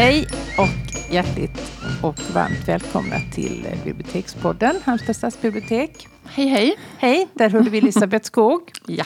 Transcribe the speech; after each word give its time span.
Hej 0.00 0.26
och 0.58 1.12
hjärtligt 1.14 1.72
och 2.02 2.20
varmt 2.34 2.68
välkomna 2.68 3.16
till 3.34 3.66
Bibliotekspodden, 3.84 4.76
Halmstad 4.84 5.16
stadsbibliotek. 5.16 6.08
Hej 6.24 6.46
hej! 6.46 6.78
Hej, 6.98 7.28
där 7.34 7.50
hörde 7.50 7.70
vi 7.70 7.78
Elisabeth 7.82 8.26
Skog. 8.26 8.72
Ja. 8.86 9.04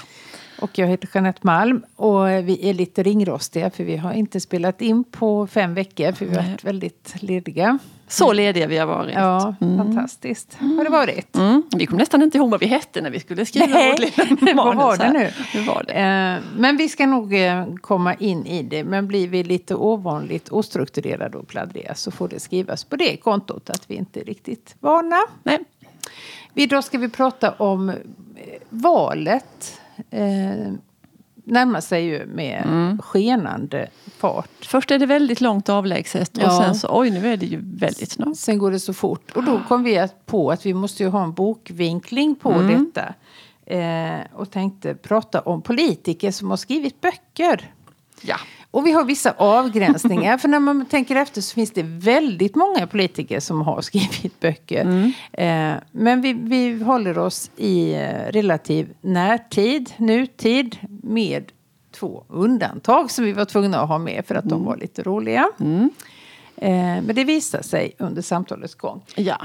Och 0.60 0.78
jag 0.78 0.86
heter 0.86 1.08
Jeanette 1.14 1.40
Malm 1.42 1.84
och 1.96 2.28
vi 2.28 2.70
är 2.70 2.74
lite 2.74 3.02
ringrostiga 3.02 3.70
för 3.70 3.84
vi 3.84 3.96
har 3.96 4.12
inte 4.12 4.40
spelat 4.40 4.80
in 4.82 5.04
på 5.04 5.46
fem 5.46 5.74
veckor 5.74 6.12
för 6.12 6.26
vi 6.26 6.36
har 6.36 6.42
varit 6.42 6.64
väldigt 6.64 7.14
lediga. 7.20 7.78
Så 8.08 8.32
lediga 8.32 8.66
vi 8.66 8.78
har 8.78 8.86
varit. 8.86 9.14
Ja, 9.14 9.54
fantastiskt 9.60 10.54
har 10.60 10.84
det 10.84 10.90
varit. 10.90 11.36
Mm. 11.36 11.62
Vi 11.76 11.86
kom 11.86 11.98
nästan 11.98 12.22
inte 12.22 12.38
ihåg 12.38 12.50
vad 12.50 12.60
vi 12.60 12.66
hette 12.66 13.00
när 13.00 13.10
vi 13.10 13.20
skulle 13.20 13.46
skriva 13.46 13.66
Nej, 13.66 13.90
vårt 13.90 13.98
lilla 13.98 14.54
vad 14.64 14.66
var 14.66 14.74
manus 14.74 14.98
det 14.98 15.12
nu? 15.12 15.30
Hur 15.52 15.66
var 15.66 15.84
det? 15.86 15.92
Eh, 15.92 16.60
Men 16.60 16.76
vi 16.76 16.88
ska 16.88 17.06
nog 17.06 17.34
eh, 17.34 17.66
komma 17.80 18.14
in 18.14 18.46
i 18.46 18.62
det. 18.62 18.84
Men 18.84 19.06
blir 19.08 19.28
vi 19.28 19.44
lite 19.44 19.74
ovanligt 19.74 20.48
ostrukturerade 20.48 21.38
och 21.38 21.48
pladdriga 21.48 21.94
så 21.94 22.10
får 22.10 22.28
det 22.28 22.40
skrivas 22.40 22.84
på 22.84 22.96
det 22.96 23.16
kontot 23.16 23.70
att 23.70 23.90
vi 23.90 23.94
inte 23.94 24.20
är 24.20 24.24
riktigt 24.24 24.76
vana. 24.80 25.16
Nej. 25.42 25.58
Idag 26.54 26.84
ska 26.84 26.98
vi 26.98 27.08
prata 27.08 27.50
om 27.52 27.88
eh, 27.88 27.94
valet. 28.68 29.80
Eh, 30.10 30.72
närmar 31.46 31.80
sig 31.80 32.04
ju 32.04 32.26
med 32.26 32.62
Mm. 32.66 32.98
skenande 33.02 33.88
fart. 34.18 34.50
Först 34.66 34.90
är 34.90 34.98
det 34.98 35.06
väldigt 35.06 35.40
långt 35.40 35.68
avlägset 35.68 36.36
och 36.36 36.42
Ja. 36.42 36.62
sen 36.64 36.74
så, 36.74 36.88
oj 37.00 37.10
nu 37.10 37.32
är 37.32 37.36
det 37.36 37.46
ju 37.46 37.60
väldigt 37.62 38.10
snart. 38.10 38.36
Sen 38.36 38.58
går 38.58 38.70
det 38.70 38.80
så 38.80 38.94
fort. 38.94 39.30
Och 39.36 39.44
då 39.44 39.60
kom 39.68 39.82
vi 39.84 39.98
att- 39.98 40.26
på 40.26 40.50
att 40.50 40.66
vi 40.66 40.74
måste 40.74 41.02
ju 41.02 41.08
ha 41.08 41.24
en 41.24 41.32
bokvinkling 41.32 42.34
på 42.34 42.52
Mm. 42.52 42.84
detta. 42.94 43.14
Eh, 43.66 44.20
och 44.32 44.50
tänkte 44.50 44.94
prata 44.94 45.40
om 45.40 45.62
politiker 45.62 46.30
som 46.30 46.50
har 46.50 46.56
skrivit 46.56 47.00
böcker. 47.00 47.72
Ja. 48.22 48.36
Och 48.74 48.86
vi 48.86 48.92
har 48.92 49.04
vissa 49.04 49.34
avgränsningar. 49.36 50.38
för 50.38 50.48
när 50.48 50.60
man 50.60 50.86
tänker 50.86 51.16
efter 51.16 51.40
så 51.40 51.54
finns 51.54 51.70
det 51.70 51.82
väldigt 51.82 52.54
många 52.54 52.86
politiker 52.86 53.40
som 53.40 53.60
har 53.60 53.80
skrivit 53.80 54.40
böcker. 54.40 55.12
Eh, 55.32 55.74
men 55.92 56.20
vi, 56.20 56.32
vi 56.32 56.82
håller 56.82 57.18
oss 57.18 57.50
i 57.56 57.92
eh, 57.94 58.32
relativ 58.32 58.94
närtid, 59.00 59.92
nutid, 59.96 60.76
med 61.02 61.52
två 61.92 62.24
undantag 62.28 63.10
som 63.10 63.24
vi 63.24 63.32
var 63.32 63.44
tvungna 63.44 63.80
att 63.80 63.88
ha 63.88 63.98
med 63.98 64.24
för 64.26 64.34
att 64.34 64.48
de 64.48 64.64
var 64.64 64.76
lite 64.76 65.02
roliga. 65.02 65.48
Eh, 66.56 66.70
men 67.02 67.14
det 67.14 67.24
visar 67.24 67.62
sig 67.62 67.94
under 67.98 68.22
samtalets 68.22 68.74
gång. 68.74 69.02
ja. 69.16 69.36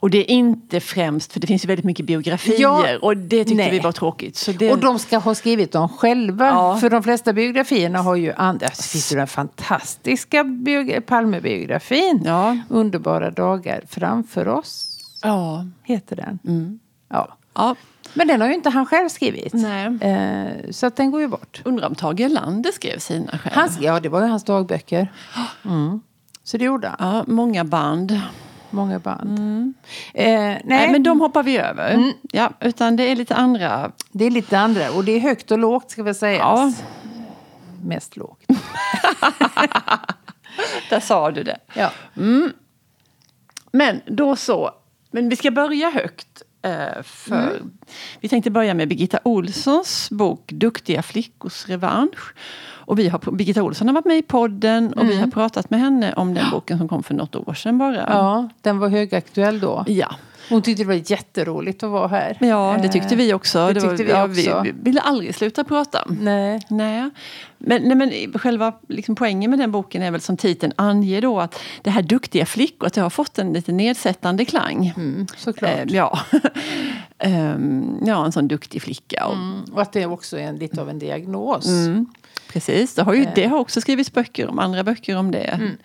Och 0.00 0.10
det 0.10 0.18
är 0.18 0.30
inte 0.34 0.80
främst, 0.80 1.32
för 1.32 1.40
det 1.40 1.46
finns 1.46 1.64
ju 1.64 1.66
väldigt 1.66 1.84
mycket 1.84 2.06
biografier 2.06 2.60
Ja. 2.60 2.98
och 3.02 3.16
det 3.16 3.44
tyckte 3.44 3.54
Nej. 3.54 3.70
vi 3.70 3.78
var 3.78 3.92
tråkigt. 3.92 4.36
Så 4.36 4.52
det, 4.52 4.72
Och 4.72 4.78
de 4.78 4.98
ska 4.98 5.18
ha 5.18 5.34
skrivit 5.34 5.72
dem 5.72 5.88
själva. 5.88 6.46
Ja. 6.46 6.76
För 6.76 6.90
de 6.90 7.02
flesta 7.02 7.32
biografierna 7.32 7.98
har 8.02 8.16
ju 8.16 8.32
andra. 8.32 8.66
Det 8.66 8.82
finns 8.82 9.12
ju 9.12 9.16
den 9.16 9.26
fantastiska 9.26 10.42
biog- 10.44 11.00
Palmebiografin. 11.00 12.22
Ja. 12.24 12.58
Underbara 12.68 13.30
dagar 13.30 13.82
framför 13.88 14.48
oss. 14.48 14.96
Ja. 15.22 15.64
Heter 15.82 16.16
den. 16.16 16.38
Mm. 16.46 16.78
Ja. 17.08 17.36
ja. 17.54 17.74
Men 18.14 18.26
den 18.28 18.40
har 18.40 18.48
ju 18.48 18.54
inte 18.54 18.70
han 18.70 18.86
själv 18.86 19.08
skrivit. 19.08 19.52
Nej. 19.52 19.86
Eh, 20.00 20.70
så 20.70 20.86
att 20.86 20.96
den 20.96 21.10
går 21.10 21.20
ju 21.20 21.28
bort. 21.28 21.62
Undrar 21.64 21.86
om 21.86 21.94
Tage 21.94 22.20
Erlander 22.20 22.72
skrev 22.72 22.98
sina 22.98 23.38
själv. 23.38 23.54
Hans, 23.54 23.78
ja, 23.80 24.00
det 24.00 24.08
var 24.08 24.22
ju 24.22 24.26
hans 24.28 24.44
dagböcker. 24.44 25.12
Mm. 25.64 26.00
Så 26.44 26.56
det 26.58 26.64
gjorde 26.64 26.88
han. 26.98 27.14
Ja, 27.16 27.24
många 27.26 27.64
band. 27.64 28.20
Många 28.70 28.98
band. 28.98 29.38
Eh, 30.14 30.24
nej, 30.30 30.62
Nej, 30.64 30.90
men 30.92 31.02
de 31.02 31.20
hoppar 31.20 31.42
vi 31.42 31.56
över. 31.58 32.12
Ja, 32.32 32.52
utan 32.60 32.96
det 32.96 33.02
är 33.02 33.16
lite 33.16 33.34
andra. 33.34 33.92
det 34.12 34.24
är 34.24 34.30
lite 34.30 34.58
andra. 34.58 34.90
Och 34.90 35.04
det 35.04 35.12
är 35.12 35.20
högt 35.20 35.50
och 35.50 35.58
lågt 35.58 35.90
ska 35.90 36.02
vi 36.02 36.14
säga. 36.14 36.38
Ja. 36.38 36.72
Mest 37.84 38.16
lågt. 38.16 38.44
Där 40.90 41.00
sa 41.00 41.30
du 41.30 41.42
det. 41.42 41.58
Ja. 41.74 41.90
Men 43.72 44.00
då 44.06 44.36
så. 44.36 44.70
Men 45.10 45.28
vi 45.28 45.36
ska 45.36 45.50
börja 45.50 45.90
högt. 45.90 46.42
eh, 46.62 47.02
För 47.02 47.62
Vi 48.20 48.28
tänkte 48.28 48.50
börja 48.50 48.74
med 48.74 48.88
Birgitta 48.88 49.18
Olssons 49.24 50.10
bok 50.10 50.52
Duktiga 50.52 51.02
flickors 51.02 51.68
revansch. 51.68 52.34
Och 52.90 52.98
vi 52.98 53.08
har, 53.08 53.18
Birgitta 53.32 53.62
Olsson 53.62 53.88
har 53.88 53.94
varit 53.94 54.04
med 54.04 54.18
i 54.18 54.22
podden 54.22 54.92
och 54.92 55.08
vi 55.08 55.16
har 55.16 55.26
pratat 55.26 55.70
med 55.70 55.80
henne 55.80 56.12
om 56.12 56.34
den 56.34 56.50
boken 56.50 56.78
som 56.78 56.88
kom 56.88 57.02
för 57.02 57.14
något 57.14 57.36
år 57.36 57.54
sedan 57.54 57.78
bara. 57.78 57.96
ja, 57.96 58.48
den 58.62 58.78
var 58.78 58.88
högaktuell 58.88 59.60
då. 59.60 59.84
Ja, 59.86 60.08
Hon 60.48 60.62
tyckte 60.62 60.82
det 60.82 60.86
var 60.86 61.10
jätteroligt 61.10 61.82
att 61.82 61.90
vara 61.90 62.08
här. 62.08 62.36
ja 62.40 62.78
det 62.82 62.88
tyckte 62.88 63.16
vi 63.16 63.34
också. 63.34 63.72
det 63.72 63.80
var, 63.80 63.88
tyckte 63.88 64.04
vi 64.04 64.10
ja, 64.10 64.24
också. 64.24 64.62
Vi, 64.64 64.72
vi 64.72 64.78
ville 64.82 65.00
aldrig 65.00 65.34
sluta 65.34 65.64
prata. 65.64 66.04
Nej. 66.08 66.60
Nej. 66.68 67.10
Men, 67.58 67.82
nej, 67.82 67.96
men 67.96 68.38
själva 68.38 68.72
liksom 68.88 69.14
poängen 69.14 69.50
med 69.50 69.58
den 69.58 69.72
boken 69.72 70.02
är 70.02 70.10
väl 70.10 70.20
som 70.20 70.36
titeln 70.36 70.72
anger 70.76 71.22
då 71.22 71.40
att 71.40 71.60
det 71.82 71.90
här 71.90 72.02
duktiga 72.02 72.46
flickor 72.46 72.86
att 72.86 72.94
det 72.94 73.00
har 73.00 73.10
fått 73.10 73.38
en 73.38 73.52
lite 73.52 73.72
nedsättande 73.72 74.44
klang. 74.44 74.92
Mm, 74.96 75.26
såklart. 75.36 75.70
Eh, 75.72 75.84
ja. 75.88 76.18
Ehm, 77.18 77.98
ja, 78.06 78.24
en 78.24 78.32
sån 78.32 78.48
duktig 78.48 78.82
flicka. 78.82 79.26
Och, 79.26 79.34
Mm, 79.34 79.64
och 79.72 79.82
att 79.82 79.92
det 79.92 80.06
också 80.06 80.38
är 80.38 80.42
en, 80.42 80.56
lite 80.56 80.80
av 80.80 80.90
en 80.90 80.98
diagnos. 80.98 81.66
mm, 81.66 82.06
precis, 82.52 82.94
det 82.94 83.02
har, 83.02 83.14
ju, 83.14 83.26
det 83.34 83.46
har 83.46 83.58
också 83.58 83.80
skrivits 83.80 84.12
böcker 84.12 84.48
om 84.48 84.58
andra 84.58 84.84
böcker 84.84 85.16
om 85.16 85.30
det. 85.30 85.44
Mm. 85.44 85.76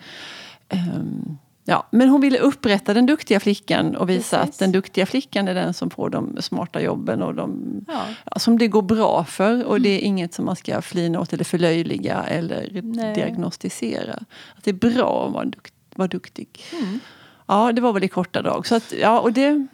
Ja, 1.68 1.86
men 1.90 2.08
hon 2.08 2.20
ville 2.20 2.38
upprätta 2.38 2.94
den 2.94 3.06
duktiga 3.06 3.40
flickan 3.40 3.96
och 3.96 4.08
visa 4.10 4.36
Precis. 4.38 4.54
att 4.54 4.58
den 4.58 4.72
duktiga 4.72 5.06
flickan 5.06 5.48
är 5.48 5.54
den 5.54 5.74
som 5.74 5.90
får 5.90 6.10
de 6.10 6.36
smarta 6.42 6.80
jobben 6.80 7.22
och 7.22 7.34
de, 7.34 7.62
Ja. 7.88 8.02
ja, 8.24 8.38
som 8.38 8.58
det 8.58 8.68
går 8.68 8.82
bra 8.82 9.24
för. 9.24 9.64
Och 9.64 9.80
det 9.80 9.88
är 9.88 9.98
inget 10.00 10.34
som 10.34 10.44
man 10.44 10.56
ska 10.56 10.82
flina 10.82 11.20
åt 11.20 11.32
eller 11.32 11.44
förlöjliga 11.44 12.22
eller 12.22 12.80
Nej. 12.82 13.14
diagnostisera. 13.14 14.14
Att 14.56 14.64
det 14.64 14.70
är 14.70 14.74
bra 14.92 15.26
att 15.26 15.32
vara, 15.32 15.44
dukt, 15.44 15.74
vara 15.94 16.08
duktig. 16.08 16.48
Mm. 16.72 16.98
Ja, 17.46 17.72
det 17.72 17.80
var 17.80 17.92
väl 17.92 18.04
i 18.04 18.08
korta 18.08 18.42
drag. 18.42 18.66
Så 18.66 18.74
att, 18.74 18.92
ja, 19.00 19.20
och 19.20 19.32
det, 19.32 19.66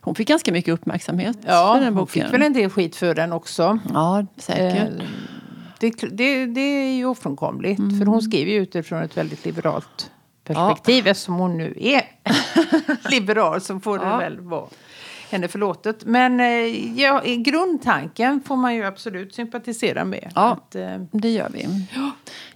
hon 0.00 0.14
fick 0.14 0.28
ganska 0.28 0.52
mycket 0.52 0.74
uppmärksamhet 0.74 1.36
Ja, 1.46 1.72
för 1.74 1.80
den 1.84 1.94
hon 1.94 2.02
boken. 2.04 2.24
fick 2.24 2.34
väl 2.34 2.42
en 2.42 2.52
del 2.52 2.70
skit 2.70 2.96
för 2.96 3.14
den 3.14 3.32
också. 3.32 3.78
Ja, 3.92 4.26
säkert. 4.36 4.88
Eh, 5.00 5.06
det, 5.80 5.90
det, 6.12 6.46
det 6.46 6.60
är 6.60 6.92
ju 6.96 7.04
ofrånkomligt. 7.06 7.78
Mm. 7.78 7.98
För 7.98 8.06
hon 8.06 8.22
skriver 8.22 8.52
ju 8.52 8.58
utifrån 8.58 9.02
ett 9.02 9.16
väldigt 9.16 9.44
liberalt 9.44 10.10
perspektiv. 10.44 11.06
Eftersom 11.06 11.34
hon 11.34 11.58
nu 11.58 11.74
är 11.80 12.02
liberal 13.10 13.60
så 13.60 13.80
får 13.80 13.98
det 13.98 14.04
Ja. 14.04 14.16
väl 14.16 14.40
vara 14.40 14.66
henne 15.30 15.48
förlåtet. 15.48 16.04
Men 16.04 16.40
eh, 16.40 17.00
ja, 17.00 17.22
i 17.24 17.36
grundtanken 17.36 18.40
får 18.46 18.56
man 18.56 18.74
ju 18.74 18.84
absolut 18.84 19.34
sympatisera 19.34 20.04
med. 20.04 20.32
Ja. 20.34 20.52
Att, 20.52 20.74
eh, 20.74 20.96
Det 21.12 21.28
gör 21.30 21.48
vi. 21.52 21.68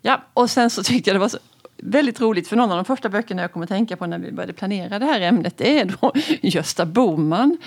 Ja, 0.02 0.22
och 0.34 0.50
sen 0.50 0.70
så 0.70 0.82
tyckte 0.82 1.10
jag 1.10 1.14
det 1.14 1.20
var 1.20 1.28
så 1.28 1.38
väldigt 1.82 2.20
roligt 2.20 2.48
för 2.48 2.56
någon 2.56 2.70
av 2.70 2.76
de 2.76 2.84
första 2.84 3.08
böckerna 3.08 3.42
jag 3.42 3.52
kommer 3.52 3.64
att 3.66 3.70
tänka 3.70 3.96
på 3.96 4.06
när 4.06 4.18
vi 4.18 4.32
började 4.32 4.52
planera 4.52 4.98
det 4.98 5.06
här 5.06 5.20
ämnet 5.20 5.56
det 5.56 5.80
är 5.80 5.84
då 6.00 6.12
Gösta 6.42 6.86
Boman 6.86 7.58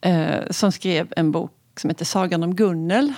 eh, 0.00 0.34
som 0.50 0.72
skrev 0.72 1.12
en 1.16 1.32
bok 1.32 1.52
som 1.76 1.90
heter 1.90 2.04
Sagan 2.04 2.42
om 2.42 2.54
Gunnel. 2.54 3.12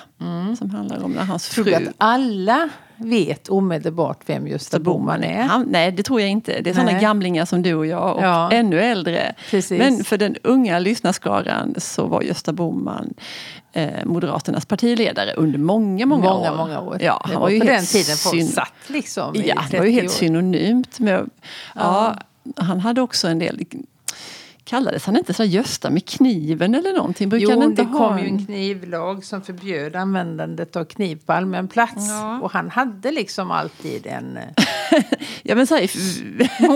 Som 0.59 0.71
handlar 0.71 1.04
om 1.04 1.12
när 1.12 1.25
hans 1.25 1.48
tror 1.48 1.65
fru 1.65 1.71
du 1.71 1.77
att 1.88 1.94
alla 1.98 2.69
vet 3.00 3.49
omedelbart 3.49 4.19
vem 4.27 4.47
Gösta 4.47 4.78
Boman 4.78 5.25
är? 5.25 5.43
Han, 5.43 5.66
nej, 5.71 5.93
det 5.93 6.03
tror 6.03 6.21
jag 6.21 6.31
inte. 6.31 6.61
Det 6.61 6.71
är 6.71 6.75
sådana 6.75 7.00
gamlingar 7.00 7.44
som 7.44 7.62
du 7.62 7.75
och 7.75 7.87
jag 7.87 8.16
och 8.16 8.22
Ja. 8.22 8.50
ännu 8.53 8.81
äldre. 8.81 9.34
Precis. 9.50 9.78
Men 9.78 10.05
för 10.05 10.19
den 10.19 10.37
unga 10.43 10.78
lyssnarskaran 10.78 11.75
så 11.78 12.06
var 12.06 12.22
Gösta 12.22 12.53
Boman 12.53 13.15
eh, 13.72 13.89
Moderaternas 14.05 14.66
partiledare 14.66 15.33
under 15.37 15.59
många, 15.59 16.06
många, 16.06 16.25
många, 16.33 16.53
år. 16.53 16.56
många 16.56 16.81
år. 16.81 16.99
Ja, 17.00 17.22
han 17.25 17.41
var, 17.41 17.49
ju 17.49 17.60
på 17.60 17.66
den 17.66 17.75
helt 17.75 17.91
tiden 17.92 18.16
folk 18.16 18.34
syn- 18.36 18.48
satt 18.48 18.72
liksom 18.86 19.34
Ja, 19.34 19.54
30 19.54 19.69
det 19.71 19.78
var 19.78 19.84
ju 19.86 19.92
helt 19.92 20.09
år. 20.09 20.13
synonymt 20.13 20.98
med... 20.98 21.30
Ja. 21.75 22.15
han 22.57 22.80
hade 22.80 23.01
också 23.01 23.28
en 23.28 23.39
del... 23.39 23.65
Kallades 24.71 25.07
han 25.07 25.17
inte 25.17 25.34
så 25.34 25.45
Gösta 25.45 25.91
med 25.91 26.07
kniven 26.09 26.75
eller 26.75 26.93
någonting? 26.93 27.28
Brukar 27.28 27.51
han 27.51 27.63
Jo, 27.63 27.71
inte 27.71 27.83
det 27.83 27.89
ha 27.89 28.09
kom 28.09 28.19
ju 28.19 28.25
en- 28.28 28.34
en 28.39 28.47
knivlag 28.47 29.25
som 29.25 29.43
förbjöd 29.43 29.97
användandet 29.97 30.77
av 30.77 30.84
kniv 30.84 31.19
på 31.27 31.33
allmän 31.33 31.69
plats. 31.69 32.09
Ja. 32.09 32.41
Och 32.41 32.53
han 32.53 32.71
hade 32.71 33.11
liksom 33.11 33.51
alltid 33.51 34.07
en 34.07 34.37
eh, 34.37 34.43
Ja, 35.43 35.55
men 35.55 35.67
så 35.67 35.75
här, 35.75 35.91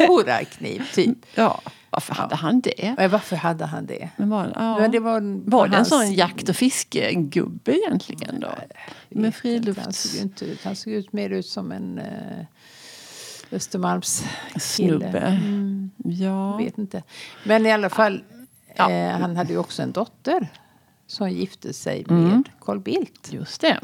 morakniv, 0.09 0.83
typ. 0.95 1.19
ja, 1.35 1.61
varför 1.91 2.15
hade 2.15 2.35
han 2.35 2.61
det? 2.61 2.95
Men 2.99 3.11
varför 3.11 3.37
hade 3.37 3.65
han 3.67 3.87
det? 3.87 4.09
Men 4.17 4.31
var, 4.31 4.53
ja. 4.55 4.79
Men 4.79 4.91
det 4.91 4.99
var, 5.01 5.51
Var 5.51 5.69
det 5.69 5.77
en 5.77 5.85
sån 5.85 6.13
jakt 6.15 6.49
och 6.49 6.57
fiskegubbe 6.57 7.77
egentligen 7.77 8.41
då? 8.41 8.47
Jag 9.09 9.21
Med 9.21 9.27
inte, 9.27 9.27
Han 9.27 9.33
frilufts... 9.33 10.19
såg, 10.19 10.49
ut, 10.49 10.65
han 10.65 10.77
såg 10.77 10.93
ut 10.93 11.13
mer 11.13 11.31
ut 11.31 11.47
som 11.47 11.73
en 11.73 11.99
uh, 11.99 12.45
Östermalms 13.55 14.25
Snubbe. 14.61 15.19
Mm, 15.19 15.91
Ja. 16.05 16.57
vet 16.57 16.79
inte. 16.79 17.03
Men 17.45 17.67
i 17.67 17.73
alla 17.73 17.91
fall, 17.91 18.23
Ja. 18.77 18.91
eh, 18.91 19.11
han 19.19 19.37
hade 19.37 19.53
ju 19.53 19.59
också 19.59 19.83
en 19.83 19.93
dotter 19.93 20.49
som 21.07 21.31
gifte 21.31 21.73
sig 21.73 22.05
Mm. 22.11 22.25
med 22.25 22.43
Carl 22.61 22.81
Bildt. 22.81 23.33
Just 23.33 23.61
det. 23.61 23.81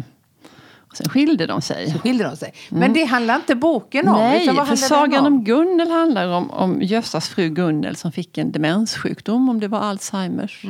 Och 0.91 0.97
sen 0.97 1.09
skilde 1.09 1.47
de 1.47 1.63
sig. 1.63 1.91
Så 1.91 1.99
skilde 1.99 2.25
de 2.25 2.37
sig. 2.37 2.53
Men 2.69 2.93
det 2.93 3.05
handlar 3.05 3.37
inte 3.37 3.55
boken 3.55 4.09
om. 4.09 4.15
Nej, 4.17 4.43
utan 4.43 4.57
vad 4.57 4.69
för 4.69 4.77
sagan 4.77 5.27
om 5.27 5.45
Gunnel 5.45 5.91
handlar 5.91 6.29
om, 6.29 6.51
om 6.51 6.83
Göstas 6.83 7.29
fru 7.29 7.49
Gunnel 7.49 7.97
som 7.97 8.13
fick 8.13 8.39
en 8.39 8.53
demenssjukdom, 8.53 9.49
om 9.49 9.61
det 9.61 9.69
var 9.69 9.79
Alzheimers. 9.81 10.65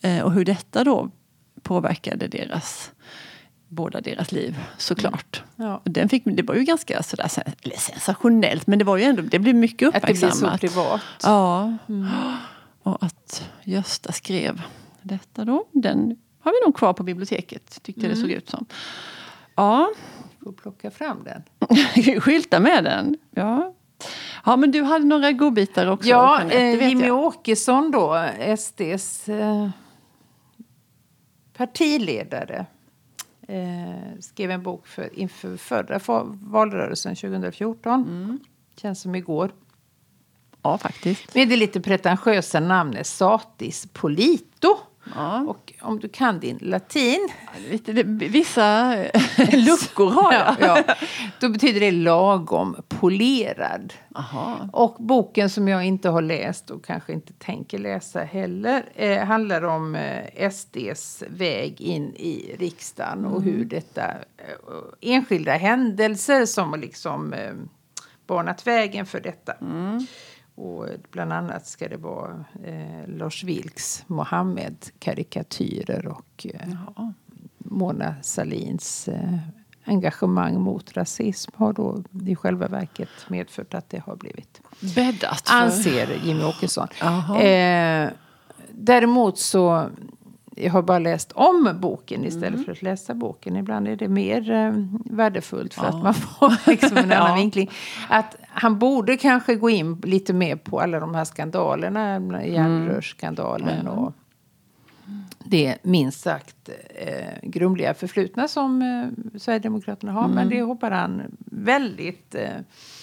Eh, 0.00 0.20
och 0.20 0.32
hur 0.32 0.44
detta 0.44 0.84
då 0.84 1.10
påverkade 1.62 2.28
deras, 2.28 2.90
båda 3.74 4.00
deras 4.00 4.32
liv, 4.32 4.58
såklart. 4.78 5.42
Ja. 5.56 5.80
Och 5.84 5.90
Den 5.90 6.08
fick, 6.08 6.22
det 6.26 6.42
var 6.42 6.54
ju 6.54 6.64
ganska 6.64 7.02
sådär, 7.02 7.30
eller 7.62 7.76
sensationellt, 7.76 8.66
men 8.66 8.78
det 8.78 8.84
var 8.84 8.96
ju 8.96 9.04
ändå, 9.04 9.22
det 9.22 9.38
blev 9.38 9.54
mycket 9.54 9.88
Att 9.88 9.94
det 9.94 10.00
blir 10.06 10.14
så 10.14 10.26
uppmärksammat. 10.26 10.60
privat. 10.60 11.00
Ja. 11.22 11.76
Och 12.82 13.02
att 13.04 13.48
Gösta 13.64 14.12
skrev 14.12 14.62
detta 15.02 15.44
då, 15.44 15.64
den 15.72 16.16
har 16.40 16.52
vi 16.52 16.66
nog 16.66 16.76
kvar 16.76 16.92
på 16.92 17.02
biblioteket, 17.02 17.82
tyckte 17.82 18.08
det 18.08 18.16
såg 18.16 18.30
ut 18.30 18.50
som. 18.50 18.66
Ja, 19.54 19.90
Får 20.44 20.52
plocka 20.52 20.90
fram 20.90 21.24
den. 21.24 21.42
skylta 22.20 22.60
med 22.60 22.84
den. 22.84 23.16
Ja. 23.30 23.74
ja, 24.44 24.56
men 24.56 24.70
du 24.70 24.82
hade 24.82 25.04
några 25.04 25.32
godbitar 25.32 25.86
också. 25.86 26.08
Ja, 26.08 26.38
Jeanette, 26.38 26.58
eh, 26.84 26.88
Jimmy 26.88 27.06
jag. 27.06 27.18
Åkesson 27.24 27.90
då, 27.90 28.28
SDs 28.58 29.28
eh, 29.28 29.68
partiledare. 31.56 32.66
Eh, 33.48 34.20
skrev 34.20 34.50
en 34.50 34.62
bok 34.62 34.86
för, 34.86 35.18
inför 35.18 35.56
förra 35.56 36.00
valrörelsen 36.42 37.16
2014. 37.16 38.02
Mm. 38.02 38.40
Känns 38.76 39.00
som 39.00 39.14
igår. 39.14 39.50
Ja, 40.62 40.78
faktiskt. 40.78 41.34
Med 41.34 41.48
det 41.48 41.56
lite 41.56 41.80
pretentiösa 41.80 42.60
namnet 42.60 43.06
Satis 43.06 43.88
Polito. 43.92 44.78
Ja. 45.14 45.40
Och 45.40 45.72
om 45.80 46.00
du 46.00 46.08
kan 46.08 46.40
din 46.40 46.58
latin, 46.60 47.28
vissa 48.08 48.94
luckor 49.52 50.10
har 50.10 50.32
jag. 50.32 50.56
ja, 50.60 50.82
ja, 50.86 50.94
då 51.40 51.48
betyder 51.48 51.80
det 51.80 51.90
lagom 51.90 52.76
polerad. 52.88 53.92
Aha. 54.14 54.68
Och 54.72 54.96
boken 54.98 55.50
som 55.50 55.68
jag 55.68 55.84
inte 55.84 56.08
har 56.08 56.22
läst 56.22 56.70
och 56.70 56.84
kanske 56.84 57.12
inte 57.12 57.32
tänker 57.32 57.78
läsa 57.78 58.20
heller 58.20 58.84
eh, 58.94 59.24
handlar 59.24 59.64
om 59.64 59.94
eh, 59.94 60.50
SDs 60.50 61.22
väg 61.28 61.80
in 61.80 62.14
i 62.16 62.56
riksdagen 62.58 63.24
och 63.24 63.42
hur 63.42 63.64
detta 63.64 64.04
eh, 64.10 64.54
enskilda 65.00 65.52
händelser 65.52 66.46
som 66.46 66.70
har 66.70 66.78
liksom 66.78 67.32
eh, 67.32 67.54
banat 68.26 68.66
vägen 68.66 69.06
för 69.06 69.20
detta. 69.20 69.54
Och 70.54 70.86
bland 71.10 71.32
annat 71.32 71.66
ska 71.66 71.88
det 71.88 71.96
vara 71.96 72.44
eh, 72.64 73.08
Lars 73.08 73.44
Vilks 73.44 74.04
Mohammed-karikatyrer 74.06 76.06
och 76.06 76.46
eh, 76.54 76.68
Mona 77.58 78.14
Salins 78.22 79.08
eh, 79.08 79.38
engagemang 79.84 80.60
mot 80.60 80.96
rasism 80.96 81.52
har 81.56 81.72
då 81.72 82.02
i 82.26 82.36
själva 82.36 82.68
verket 82.68 83.08
medfört 83.28 83.74
att 83.74 83.90
det 83.90 83.98
har 83.98 84.16
blivit 84.16 84.60
Bäddat 84.80 85.48
för... 85.48 85.54
anser 85.54 86.20
Jimmy 86.24 86.44
Åkesson. 86.44 86.88
Eh, 87.38 88.10
däremot 88.70 89.38
så 89.38 89.90
jag 90.56 90.72
har 90.72 90.82
bara 90.82 90.98
läst 90.98 91.32
om 91.32 91.70
boken 91.80 92.24
istället 92.24 92.64
för 92.64 92.72
att 92.72 92.82
läsa 92.82 93.14
boken. 93.14 93.56
Ibland 93.56 93.88
är 93.88 93.96
det 93.96 94.08
mer 94.08 94.50
eh, 94.50 94.72
värdefullt 95.04 95.74
för 95.74 95.86
att 95.86 96.02
man 96.02 96.14
får 96.14 96.52
liksom 96.70 96.96
en 96.96 97.12
annan 97.12 97.28
Ja. 97.28 97.34
vinkling. 97.34 97.70
Att 98.08 98.36
han 98.48 98.78
borde 98.78 99.16
kanske 99.16 99.54
gå 99.54 99.70
in 99.70 100.00
lite 100.04 100.32
mer 100.32 100.56
på 100.56 100.80
alla 100.80 101.00
de 101.00 101.14
här 101.14 101.24
skandalerna, 101.24 102.46
järnrörsskandalen 102.46 103.88
och 103.88 104.12
det 105.46 105.76
minst 105.82 106.20
sagt 106.20 106.68
eh, 106.94 107.38
grumliga 107.48 107.94
förflutna 107.94 108.48
som 108.48 108.82
eh, 108.82 109.38
Sverigedemokraterna 109.38 110.12
har. 110.12 110.28
Men 110.28 110.48
det 110.48 110.62
hoppar 110.62 110.90
han 110.90 111.22
väldigt 111.46 112.34
eh, 112.34 112.56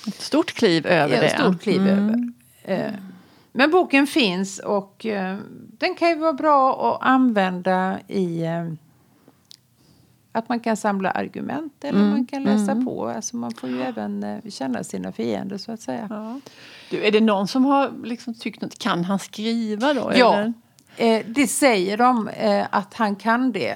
Ett 0.07 0.21
stort 0.21 0.53
kliv 0.53 0.85
över 0.87 1.15
Ja, 1.15 1.21
det. 1.21 1.29
stort 1.29 1.61
kliv 1.61 1.87
över. 1.87 2.31
Eh, 2.63 2.91
Men 3.51 3.71
boken 3.71 4.07
finns 4.07 4.59
och 4.59 5.05
eh, 5.05 5.37
den 5.81 5.95
kan 5.95 6.09
ju 6.09 6.15
vara 6.15 6.33
bra 6.33 6.91
att 6.95 7.07
använda 7.07 7.99
i 8.07 8.43
eh, 8.43 8.73
att 10.31 10.49
man 10.49 10.59
kan 10.59 10.77
samla 10.77 11.11
argument 11.11 11.83
eller 11.83 11.99
man 11.99 12.25
kan 12.25 12.43
läsa 12.43 12.75
på. 12.75 13.07
Alltså 13.07 13.35
man 13.35 13.51
får 13.51 13.69
ju 13.69 13.81
även 13.81 14.23
eh, 14.23 14.39
känna 14.49 14.83
sina 14.83 15.11
fiender 15.11 15.57
så 15.57 15.71
att 15.71 15.81
säga. 15.81 16.07
Ja. 16.09 16.39
Du, 16.89 17.03
är 17.03 17.11
det 17.11 17.21
någon 17.21 17.47
som 17.47 17.65
har 17.65 17.91
liksom 18.03 18.33
tyckt 18.33 18.63
att 18.63 18.79
kan 18.79 19.05
han 19.05 19.19
skriva 19.19 19.93
då? 19.93 20.11
Ja, 20.15 20.53
eh, 20.97 21.25
det 21.27 21.47
säger 21.47 21.97
de 21.97 22.27
eh, 22.27 22.67
att 22.71 22.93
han 22.93 23.15
kan 23.15 23.51
det. 23.51 23.75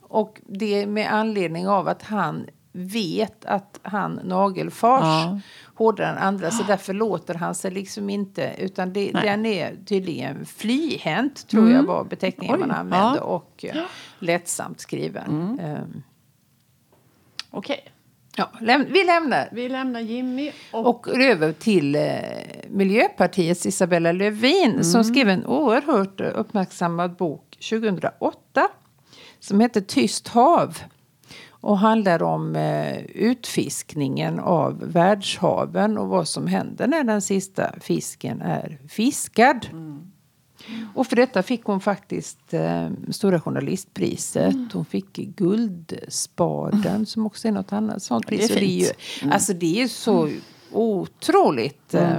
Och 0.00 0.40
det 0.46 0.82
är 0.82 0.86
med 0.86 1.12
anledning 1.12 1.68
av 1.68 1.88
att 1.88 2.02
han 2.02 2.46
vet 2.72 3.44
att 3.44 3.80
han 3.82 4.20
nagelfars 4.24 5.02
Ja. 5.02 5.40
Hårdare 5.74 6.06
än 6.08 6.18
andra. 6.18 6.50
Så 6.50 6.62
därför 6.62 6.92
låter 6.92 7.34
han 7.34 7.54
sig 7.54 7.70
liksom 7.70 8.10
inte. 8.10 8.54
Utan 8.58 8.92
det, 8.92 9.10
Nej. 9.14 9.22
den 9.22 9.46
är 9.46 9.76
tydligen 9.86 10.46
flyhänt, 10.46 11.48
tror 11.48 11.70
jag 11.70 11.82
var 11.82 12.04
beteckningen 12.04 12.54
Oj, 12.54 12.60
man 12.60 12.70
använde. 12.70 13.16
ja. 13.18 13.22
Och 13.24 13.64
eh, 13.68 13.82
lättsamt 14.18 14.80
skriven. 14.80 15.58
Eh, 15.62 16.00
Okej, 17.50 17.84
ja, 18.36 18.50
läm- 18.60 18.86
vi 18.90 19.04
lämnar 19.04 19.48
vi 19.52 19.68
lämnar 19.68 20.00
Jimmy 20.00 20.52
och... 20.72 20.86
och 20.86 21.08
över 21.08 21.52
till 21.52 21.94
eh, 21.94 22.02
Miljöpartiets 22.68 23.66
Isabella 23.66 24.12
Lövin 24.12 24.84
som 24.84 25.04
skrev 25.04 25.28
en 25.28 25.46
oerhört 25.46 26.20
uppmärksammad 26.20 27.16
bok 27.16 27.56
2008 27.70 28.68
som 29.40 29.60
heter 29.60 29.80
Tyst 29.80 30.28
hav 30.28 30.78
och 31.64 31.78
handlar 31.78 32.22
om 32.22 32.56
eh, 32.56 32.98
utfiskningen 33.04 34.40
av 34.40 34.92
världshaven 34.92 35.98
och 35.98 36.08
vad 36.08 36.28
som 36.28 36.46
händer 36.46 36.86
när 36.86 37.04
den 37.04 37.22
sista 37.22 37.74
fisken 37.80 38.42
är 38.42 38.78
fiskad. 38.88 39.66
Och 40.94 41.06
för 41.06 41.16
detta 41.16 41.42
fick 41.42 41.64
hon 41.64 41.80
faktiskt 41.80 42.54
eh, 42.54 42.90
Stora 43.10 43.40
journalistpriset. 43.40 44.72
Hon 44.72 44.84
fick 44.84 45.16
Guldspaden 45.16 47.06
som 47.06 47.26
också 47.26 47.48
är 47.48 47.52
något 47.52 47.72
annat 47.72 48.02
sånt 48.02 48.26
det 48.28 48.44
är 48.44 48.48
pris. 48.48 48.50
Och 48.50 48.56
det 48.56 48.64
är 48.64 48.78
ju, 48.78 48.84
fint. 48.84 49.32
Alltså 49.32 49.52
det 49.52 49.82
är 49.82 49.88
så 49.88 50.30
otroligt 50.72 51.94
eh, 51.94 52.18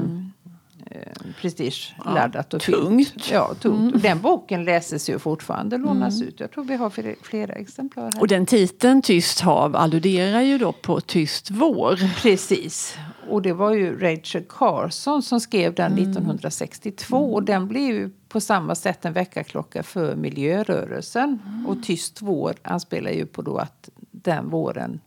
eh, 0.91 0.99
prestigeladdat 1.41 2.53
och 2.53 2.61
fint. 2.61 2.77
tungt. 2.77 3.31
Ja, 3.31 3.53
tungt. 3.53 3.95
Och 3.95 4.01
den 4.01 4.21
boken 4.21 4.65
läses 4.65 5.09
ju 5.09 5.19
fortfarande, 5.19 5.77
lånas 5.77 6.21
ut. 6.21 6.39
Jag 6.39 6.51
tror 6.51 6.63
vi 6.63 6.75
har 6.75 6.89
flera, 6.89 7.15
flera 7.21 7.53
exemplar 7.53 8.03
här. 8.03 8.21
Och 8.21 8.27
den 8.27 8.45
titeln, 8.45 9.01
Tyst 9.01 9.39
hav, 9.39 9.75
alluderar 9.75 10.41
ju 10.41 10.57
då 10.57 10.71
på 10.71 11.01
Tyst 11.01 11.51
vår. 11.51 12.21
Precis. 12.21 12.97
Och 13.29 13.41
det 13.41 13.53
var 13.53 13.73
ju 13.73 13.99
Rachel 13.99 14.43
Carson 14.49 15.23
som 15.23 15.39
skrev 15.39 15.73
den 15.73 15.93
1962. 15.97 17.17
Och 17.17 17.43
den 17.43 17.67
blev 17.67 17.83
ju 17.83 18.09
på 18.29 18.41
samma 18.41 18.75
sätt 18.75 19.05
en 19.05 19.13
väckarklocka 19.13 19.83
för 19.83 20.15
miljörörelsen. 20.15 21.39
Och 21.67 21.83
Tyst 21.83 22.21
vår 22.21 22.53
anspelar 22.61 23.11
ju 23.11 23.25
på 23.25 23.41
då 23.41 23.57
att 23.57 23.89
den 24.11 24.49
våren, 24.49 24.99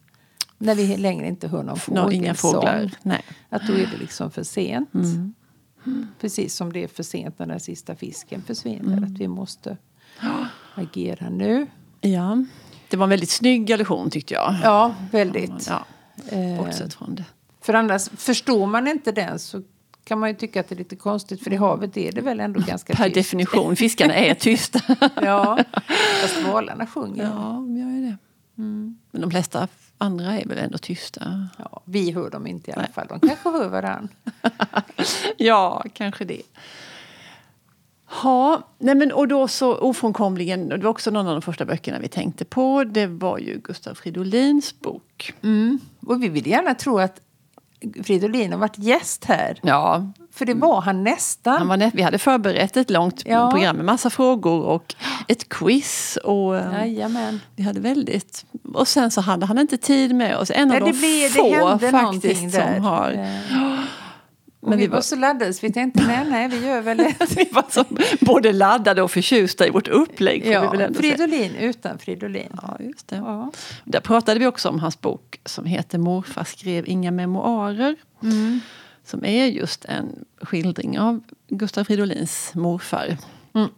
när 0.58 0.74
vi 0.74 0.96
längre 0.96 1.26
inte 1.28 1.48
hör 1.48 1.62
någon 1.62 1.78
Nå, 1.88 2.10
inga 2.10 2.34
fågelsång, 2.34 2.52
fåglar. 2.52 2.90
Nej. 3.02 3.24
att 3.48 3.66
då 3.66 3.72
är 3.72 3.86
det 3.92 3.98
liksom 4.00 4.30
för 4.30 4.42
sent. 4.42 4.90
Precis 6.20 6.54
som 6.54 6.72
det 6.72 6.84
är 6.84 6.88
för 6.88 7.02
sent 7.02 7.38
när 7.38 7.46
den 7.46 7.60
sista 7.60 7.94
fisken 7.96 8.42
försvinner. 8.42 9.02
Att 9.04 9.18
vi 9.18 9.28
måste 9.28 9.76
agera 10.74 11.28
nu. 11.30 11.66
Ja. 12.00 12.44
Det 12.88 12.96
var 12.96 13.04
en 13.04 13.10
väldigt 13.10 13.30
snygg 13.30 13.72
allusion 13.72 14.10
tyckte 14.10 14.34
jag. 14.34 14.54
Ja, 14.62 14.94
väldigt. 15.12 15.66
Ja, 15.68 15.84
Eh, 16.32 16.58
bortsett 16.64 16.94
från 16.94 17.14
det. 17.14 17.24
För 17.60 17.74
annars, 17.74 18.08
förstår 18.08 18.66
man 18.66 18.88
inte 18.88 19.12
den 19.12 19.38
så 19.38 19.62
kan 20.04 20.18
man 20.18 20.28
ju 20.28 20.34
tycka 20.36 20.60
att 20.60 20.68
det 20.68 20.74
är 20.74 20.76
lite 20.76 20.96
konstigt. 20.96 21.44
För 21.44 21.52
i 21.52 21.56
havet 21.56 21.96
är 21.96 22.12
det 22.12 22.20
väl 22.20 22.40
ändå 22.40 22.60
ganska 22.60 22.94
Per 22.94 23.04
tyst. 23.04 23.14
definition, 23.14 23.76
fiskarna 23.76 24.14
är 24.14 24.34
tysta. 24.40 24.80
Ja, 25.22 25.58
fast 26.22 26.42
valarna 26.46 26.86
sjunger. 26.86 27.24
Ja. 27.24 27.30
De 27.52 27.76
gör 27.76 27.90
ju 27.90 28.00
det. 28.06 28.16
Men 28.54 29.20
de 29.20 29.30
flesta 29.30 29.68
andra 29.98 30.40
är 30.40 30.44
väl 30.48 30.58
ändå 30.58 30.78
tysta. 30.78 31.48
Ja, 31.58 31.80
vi 31.84 32.12
hör 32.12 32.30
dem 32.30 32.46
inte 32.46 32.70
i 32.70 32.74
alla 32.74 32.86
fall. 32.86 33.06
De 33.08 33.20
kanske 33.20 33.50
hör 33.50 33.68
varann. 33.68 34.08
Ja, 35.36 35.84
kanske 35.92 36.24
det. 36.24 36.42
Ja, 38.22 38.68
nej 38.78 38.94
men 38.94 39.12
och 39.12 39.28
då 39.28 39.48
så 39.48 39.76
ofrånkomligen, 39.76 40.68
det 40.68 40.78
var 40.78 40.90
också 40.90 41.10
någon 41.10 41.26
av 41.26 41.32
de 41.32 41.42
första 41.42 41.64
böckerna 41.64 41.98
vi 41.98 42.08
tänkte 42.08 42.44
på, 42.44 42.84
det 42.84 43.06
var 43.06 43.38
ju 43.38 43.60
Gustav 43.64 43.94
Fridolins 43.94 44.80
bok. 44.80 45.34
Mm. 45.42 45.78
Och 46.00 46.22
vi 46.22 46.28
vill 46.28 46.46
gärna 46.46 46.74
tro 46.74 46.98
att 46.98 47.20
Fridolin 48.04 48.52
har 48.52 48.58
varit 48.58 48.78
gäst 48.78 49.24
här. 49.24 49.58
Ja, 49.62 50.12
För 50.34 50.44
det 50.46 50.54
var 50.54 50.80
han 50.80 51.04
nästan. 51.04 51.58
han 51.58 51.68
var 51.68 51.76
nä- 51.76 51.90
vi 51.94 52.02
hade 52.02 52.18
förberett 52.18 52.76
ett 52.76 52.90
långt 52.90 53.22
Ja. 53.26 53.50
program 53.50 53.76
med 53.76 53.84
massa 53.84 54.10
frågor 54.10 54.62
och 54.62 54.94
ett 55.28 55.48
quiz. 55.48 56.18
Och, 56.24 56.56
eh, 56.56 56.72
Jajamän. 56.78 57.40
vi 57.56 57.62
hade 57.62 57.80
väldigt, 57.80 58.44
och 58.74 58.88
sen 58.88 59.10
så 59.10 59.20
hade 59.20 59.46
han 59.46 59.58
inte 59.58 59.76
tid 59.76 60.14
med 60.14 60.36
oss. 60.36 60.50
En 60.54 60.68
Nej, 60.68 60.80
av 60.80 60.86
det, 60.86 60.92
de 60.92 60.98
blev, 60.98 61.28
få 61.28 61.78
faktiskt 61.90 62.54
som 62.54 62.84
har... 62.84 63.26
Och 64.68 64.70
Men 64.70 64.78
vi 64.78 64.84
vi 64.84 64.88
var 64.88 64.96
var, 64.96 65.02
så 65.02 65.16
laddade 65.16 65.52
så 65.52 65.66
vi 65.66 65.72
tänkte 65.72 66.06
nej, 66.06 66.26
nej, 66.30 66.48
vi 66.48 66.66
gör 66.66 66.80
väl 66.80 67.00
ett. 67.20 67.36
vi 67.36 67.48
var 67.52 67.64
så, 67.70 67.84
både 68.20 68.52
laddade 68.52 69.02
och 69.02 69.10
förtjusta 69.10 69.66
i 69.66 69.70
vårt 69.70 69.88
upplägg. 69.88 70.42
Får 70.42 70.48
vi 70.50 70.56
väl 70.56 70.80
Ja, 70.80 70.86
ändå 70.86 71.00
säga. 71.00 71.16
Fridolin 71.16 71.54
utan 71.56 71.98
Fridolin. 71.98 72.48
Ja, 72.62 72.76
just 72.80 73.08
det. 73.08 73.16
Ja. 73.16 73.52
Där 73.84 74.00
pratade 74.00 74.40
vi 74.40 74.46
också 74.46 74.68
om 74.68 74.78
hans 74.78 75.00
bok 75.00 75.40
som 75.44 75.64
heter 75.64 75.98
Morfar 75.98 76.44
skrev 76.44 76.88
inga 76.88 77.10
memoarer. 77.10 77.96
Mm. 78.22 78.60
Som 79.04 79.24
är 79.24 79.46
just 79.46 79.84
en 79.84 80.24
skildring 80.42 80.98
av 80.98 81.20
Gustav 81.48 81.84
Fridolins 81.84 82.50
morfar. 82.54 83.16
Mm. 83.54 83.68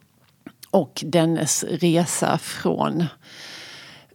Och 0.71 1.03
dennes 1.07 1.65
resa 1.65 2.39
från 2.39 3.07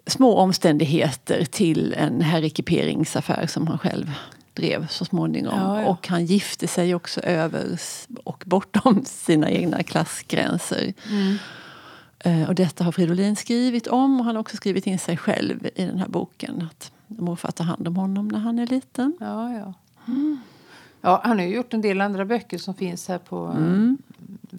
små 0.08 0.38
omständigheter 0.38 1.46
till 1.46 1.94
en 1.98 2.22
herrekiperingsaffär 2.22 3.48
som 3.48 3.67
han 3.67 3.77
själv 3.77 4.12
drev 4.55 4.88
så 4.88 5.05
småningom. 5.05 5.59
Ja, 5.59 5.81
ja. 5.81 5.88
Och 5.88 6.07
han 6.07 6.25
gifte 6.25 6.67
sig 6.67 6.95
också 6.95 7.21
över 7.21 7.79
och 8.24 8.43
bortom 8.45 9.01
sina 9.05 9.50
egna 9.50 9.83
klassgränser. 9.83 10.93
Eh, 12.19 12.47
Och 12.47 12.55
detta 12.55 12.83
har 12.83 12.91
Fridolin 12.91 13.35
skrivit 13.35 13.88
om 13.88 14.19
och 14.19 14.25
han 14.25 14.35
har 14.35 14.41
också 14.41 14.57
skrivit 14.57 14.88
in 14.88 15.00
sig 15.00 15.17
själv 15.17 15.67
i 15.75 15.85
den 15.85 16.00
här 16.00 16.07
boken. 16.07 16.69
Att 16.71 16.91
morfar 17.07 17.51
tar 17.51 17.65
hand 17.65 17.88
om 17.88 17.95
honom 17.95 18.27
när 18.27 18.39
han 18.39 18.59
är 18.59 18.67
liten. 18.67 19.17
Ja, 19.19 19.53
ja. 19.53 19.74
Ja, 21.01 21.21
han 21.24 21.39
har 21.39 21.45
ju 21.45 21.55
gjort 21.55 21.74
en 21.74 21.81
del 21.81 22.01
andra 22.01 22.25
böcker 22.25 22.57
som 22.57 22.74
finns 22.74 23.07
här 23.07 23.17
på 23.17 23.45
mm. 23.45 23.97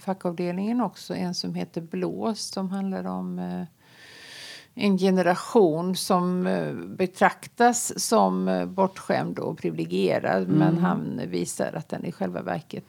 fackavdelningen 0.01 0.81
också. 0.81 1.15
En 1.15 1.35
som 1.35 1.55
heter 1.55 1.81
Blåst 1.81 2.55
som 2.55 2.71
handlar 2.71 3.05
om 3.05 3.39
eh, 3.39 3.63
en 4.79 4.99
generation 4.99 5.97
som 5.97 6.47
eh, 6.47 6.73
betraktas 6.75 8.05
som 8.05 8.49
eh, 8.49 8.67
bortskämd 8.67 9.39
och 9.39 9.59
privilegierad 9.59 10.49
men 10.49 10.79
han 10.79 11.21
visar 11.27 11.73
att 11.73 11.89
den 11.89 12.05
i 12.05 12.13
själva 12.13 12.43
verket 12.43 12.85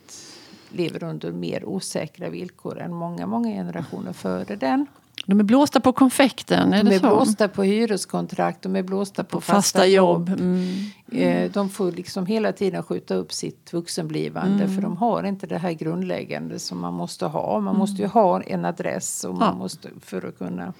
lever 0.69 1.03
under 1.03 1.31
mer 1.31 1.65
osäkra 1.65 2.29
villkor 2.29 2.79
än 2.79 2.93
många, 2.93 3.27
många 3.27 3.49
generationer 3.49 4.13
före 4.13 4.55
den. 4.55 4.85
De 5.29 5.39
är 5.39 5.43
blåsta 5.43 5.79
på 5.79 5.91
konfekten, 5.93 6.73
är 6.73 6.83
De 6.83 6.95
är 6.95 6.99
så? 6.99 7.07
blåsta 7.07 7.47
på 7.47 7.63
hyreskontrakt, 7.63 8.61
de 8.61 8.75
är 8.75 8.83
blåsta 8.83 9.23
på, 9.23 9.29
på 9.37 9.41
fasta 9.41 9.87
jobb. 9.87 10.29
Mm. 10.29 10.67
Eh, 11.11 11.51
De 11.51 11.69
får 11.69 11.91
liksom 11.91 12.25
hela 12.25 12.51
tiden 12.51 12.83
skjuta 12.83 13.15
upp 13.15 13.33
sitt 13.33 13.73
vuxenblivande 13.73 14.67
för 14.67 14.81
de 14.81 14.97
har 14.97 15.23
inte 15.23 15.47
det 15.47 15.57
här 15.57 15.71
grundläggande 15.71 16.59
som 16.59 16.79
man 16.79 16.93
måste 16.93 17.25
ha. 17.25 17.59
Man 17.59 17.75
måste 17.77 18.01
ju 18.01 18.07
ha 18.07 18.41
en 18.41 18.65
adress 18.65 19.23
och 19.23 19.35
man 19.35 19.47
Ja. 19.47 19.53
måste, 19.53 19.89
för 20.01 20.27
att 20.27 20.37
kunna 20.37 20.73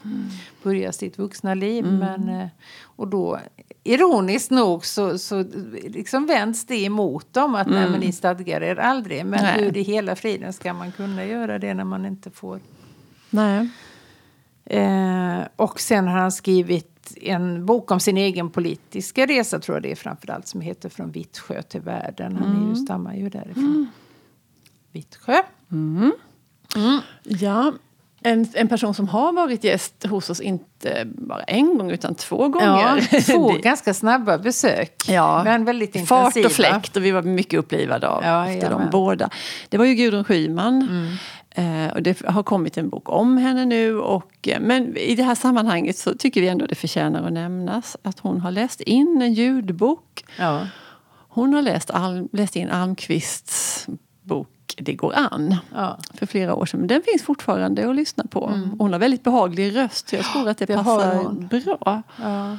börja 0.63 0.91
sitt 0.91 1.17
vuxna 1.19 1.53
liv. 1.53 1.85
Men, 1.85 2.29
eh, 2.29 2.47
och 2.83 3.07
då, 3.07 3.39
ironiskt 3.83 4.51
nog 4.51 4.85
så, 4.85 5.17
så 5.17 5.45
liksom 5.83 6.25
vänds 6.25 6.65
det 6.65 6.83
emot 6.83 7.33
dem 7.33 7.55
att 7.55 7.67
nej, 7.67 7.89
men 7.89 7.99
ni 7.99 8.11
stadgar 8.11 8.61
er 8.63 8.75
aldrig. 8.75 9.25
Men 9.25 9.43
Nej. 9.43 9.63
hur 9.63 9.77
i 9.77 9.81
hela 9.81 10.15
friden 10.15 10.53
ska 10.53 10.73
man 10.73 10.91
kunna 10.91 11.25
göra 11.25 11.59
det 11.59 11.73
när 11.73 11.83
man 11.83 12.05
inte 12.05 12.29
får 12.31 12.59
Nej. 13.29 13.69
Eh, 14.69 15.39
och 15.55 15.79
sen 15.79 16.07
har 16.07 16.17
han 16.19 16.31
skrivit 16.31 16.93
en 17.21 17.65
bok 17.65 17.91
om 17.91 17.99
sin 17.99 18.17
egen 18.17 18.49
politiska 18.49 19.25
resa, 19.25 19.59
tror 19.59 19.75
jag 19.75 19.83
det 19.83 19.91
är 19.91 19.95
framförallt, 19.95 20.47
som 20.47 20.61
heter 20.61 20.89
Från 20.89 21.11
Vittsjö 21.11 21.61
till 21.61 21.81
världen. 21.81 22.35
Han 22.35 22.63
är 22.65 22.69
ju, 22.69 22.75
stammar 22.75 23.13
ju 23.15 23.29
därifrån. 23.29 23.87
Vittsjö. 24.91 25.41
Ja, 27.23 27.73
en, 28.23 28.47
en 28.53 28.67
person 28.67 28.93
som 28.93 29.07
har 29.07 29.33
varit 29.33 29.63
gäst 29.63 30.05
hos 30.05 30.29
oss 30.29 30.39
inte 30.41 31.07
bara 31.17 31.43
en 31.43 31.77
gång 31.77 31.91
utan 31.91 32.15
två 32.15 32.41
Ja, 32.41 32.47
gånger. 32.47 33.21
två 33.33 33.51
Det- 33.51 33.59
ganska 33.59 33.93
snabba 33.93 34.37
besök. 34.37 35.03
Ja, 35.07 35.41
Men 35.43 35.65
väldigt 35.65 35.95
intensiva. 35.95 36.31
Fart 36.31 36.45
och 36.45 36.51
fläkt 36.51 36.95
och 36.97 37.05
vi 37.05 37.11
var 37.11 37.21
mycket 37.21 37.59
upplivade 37.59 38.07
av 38.07 38.23
Ja, 38.23 38.47
efter 38.49 38.69
dem 38.69 38.81
båda. 38.91 39.29
Det 39.69 39.77
var 39.77 39.85
ju 39.85 39.95
Gudrun 39.95 40.23
Schyman. 40.23 40.81
Mm. 40.81 41.07
Eh, 41.57 41.87
och 41.93 42.03
det 42.03 42.21
har 42.25 42.43
kommit 42.43 42.77
en 42.77 42.89
bok 42.89 43.09
om 43.09 43.37
henne 43.37 43.65
nu. 43.65 43.99
Och, 43.99 44.47
eh, 44.47 44.59
men 44.59 44.97
i 44.97 45.15
det 45.15 45.23
här 45.23 45.35
sammanhanget 45.35 45.97
så 45.97 46.13
tycker 46.13 46.41
vi 46.41 46.47
ändå 46.47 46.65
det 46.65 46.75
förtjänar 46.75 47.23
att 47.27 47.33
nämnas 47.33 47.97
att 48.01 48.19
hon 48.19 48.41
har 48.41 48.51
läst 48.51 48.81
in 48.81 49.21
en 49.21 49.33
ljudbok. 49.33 50.25
Ja. 50.39 50.67
Hon 51.29 51.53
har 51.53 51.61
läst, 51.61 51.91
läst 52.31 52.55
in 52.55 52.69
Almqvists 52.69 53.87
bok 54.21 54.47
Det 54.77 54.93
går 54.93 55.13
an 55.15 55.55
Ja. 55.75 55.97
för 56.13 56.25
flera 56.25 56.55
år 56.55 56.65
sedan. 56.65 56.79
Men 56.79 56.87
den 56.87 57.01
finns 57.01 57.23
fortfarande 57.23 57.89
att 57.89 57.95
lyssna 57.95 58.23
på. 58.29 58.47
Hon 58.79 58.93
har 58.93 58.99
väldigt 58.99 59.23
behaglig 59.23 59.75
röst 59.75 60.09
så 60.09 60.15
jag 60.15 60.25
tror 60.25 60.49
att 60.49 60.57
det, 60.57 60.69
Mm. 60.69 60.77
det 60.77 60.83
passar 60.83 61.77
bra. 61.77 62.01
Ja. 62.23 62.57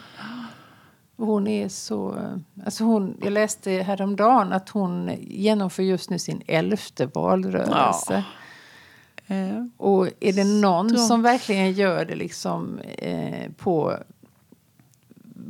Hon 1.17 1.47
är 1.47 1.69
så... 1.69 2.19
Alltså 2.65 2.85
hon, 2.85 3.17
jag 3.23 3.33
läste 3.33 3.71
häromdagen 3.71 4.53
att 4.53 4.69
hon 4.69 5.11
genomför 5.21 5.83
just 5.83 6.11
nu 6.11 6.19
sin 6.19 6.43
elfte 6.47 7.07
valrörelse. 7.07 8.15
Eh, 8.15 8.23
Och 9.77 10.09
är 10.21 10.33
det 10.33 10.45
någon 10.45 10.89
Strångt. 10.89 11.07
som 11.09 11.23
verkligen 11.23 11.73
gör 11.73 12.05
det 12.05 12.15
liksom 12.15 12.79
eh, 12.99 13.51
på 13.57 13.97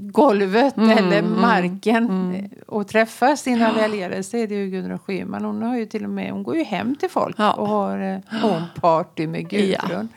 golvet 0.00 0.76
Mm, 0.76 0.90
eller 0.98 1.22
marken 1.22 2.34
eh, 2.34 2.44
och 2.66 2.88
träffar 2.88 3.36
sina 3.36 3.72
väljare 3.72 4.22
så 4.22 4.36
är 4.36 4.46
det 4.46 4.54
ju 4.54 4.70
Gudrun 4.70 4.98
Schyman. 4.98 5.44
Hon, 5.44 5.62
har 5.62 5.76
ju 5.76 5.86
till 5.86 6.04
och 6.04 6.10
med, 6.10 6.32
hon 6.32 6.42
går 6.42 6.56
ju 6.56 6.64
hem 6.64 6.96
till 6.96 7.10
folk 7.10 7.36
Ja. 7.38 7.52
och 7.52 7.68
har 7.68 7.98
eh, 7.98 8.40
homeparty 8.42 9.26
med 9.26 9.48
Gudrun. 9.48 10.08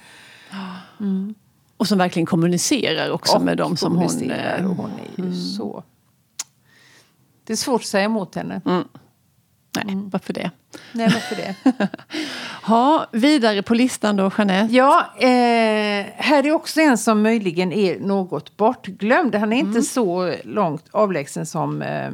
och 1.77 1.88
som 1.88 1.98
verkligen 1.98 2.25
kommunicerar 2.25 3.12
också 3.12 3.38
och 3.38 3.41
med 3.44 3.58
dem 3.58 3.77
som 3.77 3.96
hon... 3.96 4.32
eh, 4.32 4.65
hon 4.65 4.91
är 5.18 5.24
ju 5.24 5.34
så... 5.36 5.84
Det 7.44 7.53
är 7.53 7.58
svårt 7.58 7.82
att 7.82 7.88
säga 7.88 8.06
emot 8.06 8.36
henne. 8.36 8.62
Nej, 9.75 9.96
varför 10.12 10.34
det? 10.34 10.51
Nej, 10.92 11.10
varför 11.13 11.36
det? 11.36 11.56
Ha, 12.63 13.08
vidare 13.12 13.62
på 13.62 13.74
listan 13.74 14.16
då, 14.16 14.32
Jeanette. 14.38 14.74
Ja, 14.74 15.13
eh, 15.18 16.06
här 16.16 16.46
är 16.46 16.51
också 16.51 16.82
en 16.82 16.98
som 16.98 17.22
möjligen 17.22 17.72
är 17.72 18.00
något 18.00 18.58
bortglömd. 18.58 19.36
Han 19.36 19.54
är 19.54 19.58
inte 19.58 19.82
så 19.82 20.34
långt 20.44 20.86
avlägsen 20.92 21.46
som 21.46 21.82
eh, 21.82 22.12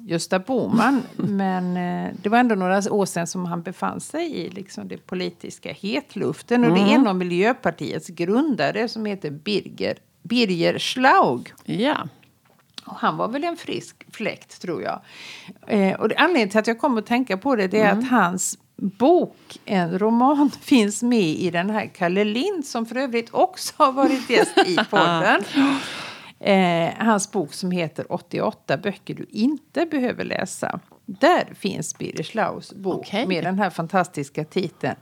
Gösta 0.00 0.38
Bohman. 0.38 1.02
men 1.16 1.76
eh, 1.76 2.14
det 2.22 2.28
var 2.28 2.38
ändå 2.38 2.54
några 2.54 2.92
år 2.92 3.06
sedan 3.06 3.26
som 3.26 3.46
han 3.46 3.62
befann 3.62 4.00
sig 4.00 4.36
i 4.36 4.50
liksom, 4.50 4.88
det 4.88 5.06
politiska 5.06 5.72
hetluften. 5.72 6.64
Och 6.64 6.74
det 6.74 6.80
är 6.80 6.94
en 6.94 7.06
av 7.06 7.16
Miljöpartiets 7.16 8.08
grundare 8.08 8.88
som 8.88 9.06
heter 9.06 9.30
Birger, 9.30 9.96
Birger 10.22 10.78
Schlaug. 10.78 11.52
Ja. 11.64 12.08
Han 12.96 13.16
var 13.16 13.28
väl 13.28 13.44
en 13.44 13.56
frisk 13.56 13.96
fläkt, 14.12 14.62
tror 14.62 14.82
jag. 14.82 15.00
Eh, 15.66 16.00
och 16.00 16.12
anledningen 16.16 16.48
till 16.48 16.58
att 16.58 16.66
jag 16.66 16.78
kom 16.78 16.98
att 16.98 17.06
tänka 17.06 17.36
på 17.36 17.56
det, 17.56 17.68
det 17.68 17.80
är 17.80 17.92
att 17.92 18.10
hans 18.10 18.58
bok, 18.76 19.58
en 19.64 19.98
roman, 19.98 20.50
finns 20.60 21.02
med 21.02 21.28
i 21.28 21.50
den 21.50 21.70
här 21.70 21.86
Kalle 21.86 22.24
Lind 22.24 22.66
som 22.66 22.86
för 22.86 22.96
övrigt 22.96 23.34
också 23.34 23.74
har 23.76 23.92
varit 23.92 24.30
gäst 24.30 24.58
i 24.66 24.76
podden. 24.90 25.44
Eh, 26.40 26.90
hans 26.98 27.32
bok 27.32 27.52
som 27.52 27.70
heter 27.70 28.12
88 28.12 28.76
böcker 28.76 29.14
du 29.14 29.26
inte 29.30 29.86
behöver 29.86 30.24
läsa. 30.24 30.80
Där 31.06 31.54
finns 31.54 31.98
Birger 31.98 32.24
Schlaugs 32.24 32.72
bok 32.72 33.00
Okej. 33.00 33.26
med 33.26 33.44
den 33.44 33.58
här 33.58 33.70
fantastiska 33.70 34.44
titeln 34.44 34.96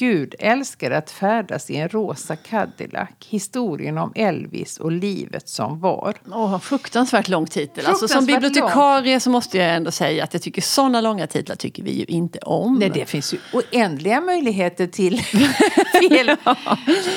Gud 0.00 0.34
älskar 0.38 0.90
att 0.90 1.10
färdas 1.10 1.70
i 1.70 1.76
en 1.76 1.88
rosa 1.88 2.36
Cadillac. 2.36 3.08
Historien 3.28 3.98
om 3.98 4.12
Elvis 4.14 4.78
och 4.78 4.92
livet 4.92 5.48
som 5.48 5.80
var. 5.80 6.14
Åh, 6.32 6.58
fruktansvärt 6.58 7.28
lång 7.28 7.46
titel. 7.46 7.86
Alltså, 7.86 8.08
som 8.08 8.26
Fruktansvärt 8.26 8.52
bibliotekarie 8.52 9.20
så 9.20 9.30
måste 9.30 9.58
jag 9.58 9.74
ändå 9.74 9.90
säga 9.90 10.24
att 10.24 10.34
jag 10.34 10.42
tycker 10.42 10.62
sådana 10.62 11.00
långa 11.00 11.26
titlar 11.26 11.56
tycker 11.56 11.82
vi 11.82 11.90
ju 11.90 12.04
inte 12.04 12.38
om. 12.38 12.74
Nej, 12.74 12.90
det 12.94 13.06
finns 13.06 13.34
ju 13.34 13.38
oändliga 13.52 14.20
möjligheter 14.20 14.86
till 14.86 15.20
fel. 16.10 16.28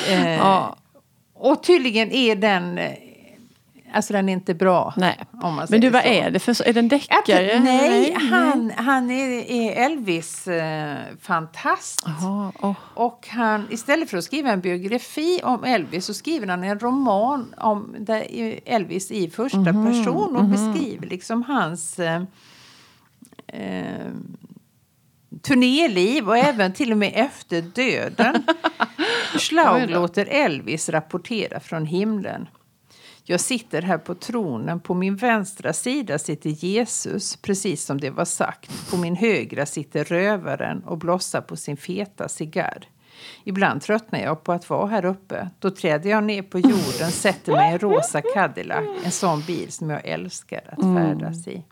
Eh, 0.08 0.34
Ja. 0.36 0.76
Och 1.34 1.62
tydligen 1.62 2.12
är 2.12 2.36
den... 2.36 2.78
eh, 3.94 3.96
Alltså 3.96 4.12
den 4.12 4.28
är 4.28 4.32
inte 4.32 4.54
bra. 4.54 4.94
Nej. 4.96 5.20
Om 5.32 5.38
man 5.40 5.56
Men 5.56 5.66
säger 5.66 5.82
du, 5.82 5.90
vad 5.90 6.02
så. 6.02 6.08
är 6.08 6.30
det 6.30 6.38
för... 6.38 6.68
Är 6.68 6.72
det 6.72 6.80
en 6.80 6.86
Att, 6.86 6.90
deckare? 6.90 7.60
nej, 7.60 8.16
han, 8.30 8.72
han 8.76 9.10
är, 9.10 9.50
är 9.50 9.84
Elvis-fantast. 9.86 12.02
Jaha, 12.06 12.52
åh. 12.60 12.74
Och 12.94 13.28
han, 13.30 13.66
istället 13.70 14.10
för 14.10 14.18
att 14.18 14.24
skriva 14.24 14.50
en 14.50 14.60
biografi 14.60 15.40
om 15.44 15.64
Elvis 15.64 16.04
så 16.04 16.14
skriver 16.14 16.46
han 16.46 16.64
en 16.64 16.78
roman 16.80 17.54
om 17.58 17.96
där 17.98 18.24
Elvis 18.66 19.10
i 19.10 19.30
första 19.30 19.58
Mhm, 19.58 19.86
person 19.86 20.36
och 20.36 20.44
beskriver 20.44 21.06
liksom 21.06 21.42
hans 21.42 21.98
eh, 21.98 22.22
eh, 23.46 24.06
turnéliv 25.42 26.28
och 26.28 26.36
även 26.38 26.72
till 26.72 26.92
och 26.92 26.98
med 26.98 27.12
efter 27.14 27.62
döden. 27.62 28.42
Schlaug 29.38 29.90
låter 29.90 30.26
Elvis 30.26 30.88
rapportera 30.88 31.60
från 31.60 31.86
himlen. 31.86 32.48
Jag 33.26 33.40
sitter 33.40 33.82
här 33.82 33.98
på 33.98 34.14
tronen. 34.14 34.80
På 34.80 34.94
min 34.94 35.16
vänstra 35.16 35.72
sida 35.72 36.18
sitter 36.18 36.50
Jesus, 36.50 37.36
precis 37.36 37.84
som 37.84 38.00
det 38.00 38.10
var 38.10 38.24
sagt. 38.24 38.90
På 38.90 38.96
min 38.96 39.16
högra 39.16 39.66
sitter 39.66 40.04
rövaren 40.04 40.84
och 40.84 40.98
blossar 40.98 41.40
på 41.40 41.56
sin 41.56 41.76
feta 41.76 42.28
cigarr. 42.28 42.88
Ibland 43.44 43.82
tröttnar 43.82 44.18
jag 44.18 44.44
på 44.44 44.52
att 44.52 44.70
vara 44.70 44.86
här 44.86 45.04
uppe. 45.04 45.48
Då 45.58 45.70
träder 45.70 46.10
jag 46.10 46.24
ner 46.24 46.42
på 46.42 46.58
jorden, 46.58 47.10
sätter 47.10 47.52
mig 47.52 47.70
i 47.70 47.72
en 47.72 47.78
rosa 47.78 48.22
Cadillac. 48.34 48.84
En 49.04 49.10
sån 49.10 49.40
bil 49.40 49.72
som 49.72 49.90
jag 49.90 50.04
älskar 50.04 50.74
att 50.76 50.80
färdas 50.80 51.48
i. 51.48 51.64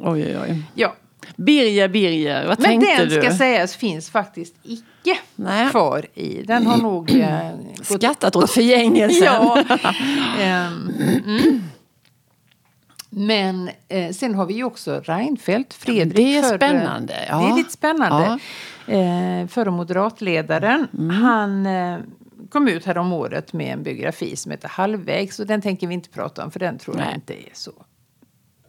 oj, 0.00 0.24
oj, 0.26 0.38
oj. 0.42 0.62
Ja, 0.74 0.94
Birger, 1.36 1.88
Birger, 1.88 2.46
vad 2.46 2.60
men 2.60 2.66
tänkte 2.80 2.96
den 2.96 3.08
du? 3.08 3.20
ska 3.22 3.36
sägas 3.36 3.76
finns 3.76 4.10
faktiskt 4.10 4.54
icke 4.62 5.18
Nej. 5.36 5.70
kvar 5.70 6.06
i. 6.14 6.42
Den 6.42 6.66
har 6.66 6.76
nog 6.76 7.10
eh, 7.10 7.50
gått 7.88 8.00
Skattat 8.02 8.36
åt 8.36 8.50
förgängelsen. 8.50 9.24
Ja. 9.44 9.64
Ehm, 10.40 10.92
mm. 11.26 11.62
Men 13.10 13.70
eh, 13.88 14.10
sen 14.12 14.34
har 14.34 14.46
vi 14.46 14.54
ju 14.54 14.64
också 14.64 15.00
Reinfeldt, 15.04 15.74
Fredrik. 15.74 16.16
det 16.16 16.36
är 16.36 16.42
förre- 16.42 16.56
spännande, 16.56 17.14
ja. 17.28 17.38
Det 17.38 17.50
är 17.52 17.56
lite 17.56 17.72
spännande. 17.72 18.38
Eh, 18.86 19.46
förre 19.48 19.70
moderatledaren. 19.70 20.86
Mm. 20.98 21.10
Han 21.22 21.66
eh, 21.66 21.98
kom 22.50 22.68
ut 22.68 22.84
här 22.84 22.98
om 22.98 23.12
året 23.12 23.52
med 23.52 23.72
en 23.72 23.82
biografi 23.82 24.36
som 24.36 24.50
heter 24.50 24.68
Halvvägs. 24.68 25.40
Och 25.40 25.46
den 25.46 25.62
tänker 25.62 25.86
vi 25.86 25.94
inte 25.94 26.08
prata 26.08 26.44
om 26.44 26.50
för 26.50 26.60
den 26.60 26.78
tror 26.78 26.96
jag 26.96 27.04
Nej. 27.06 27.14
inte 27.14 27.34
är 27.34 27.50
så 27.52 27.72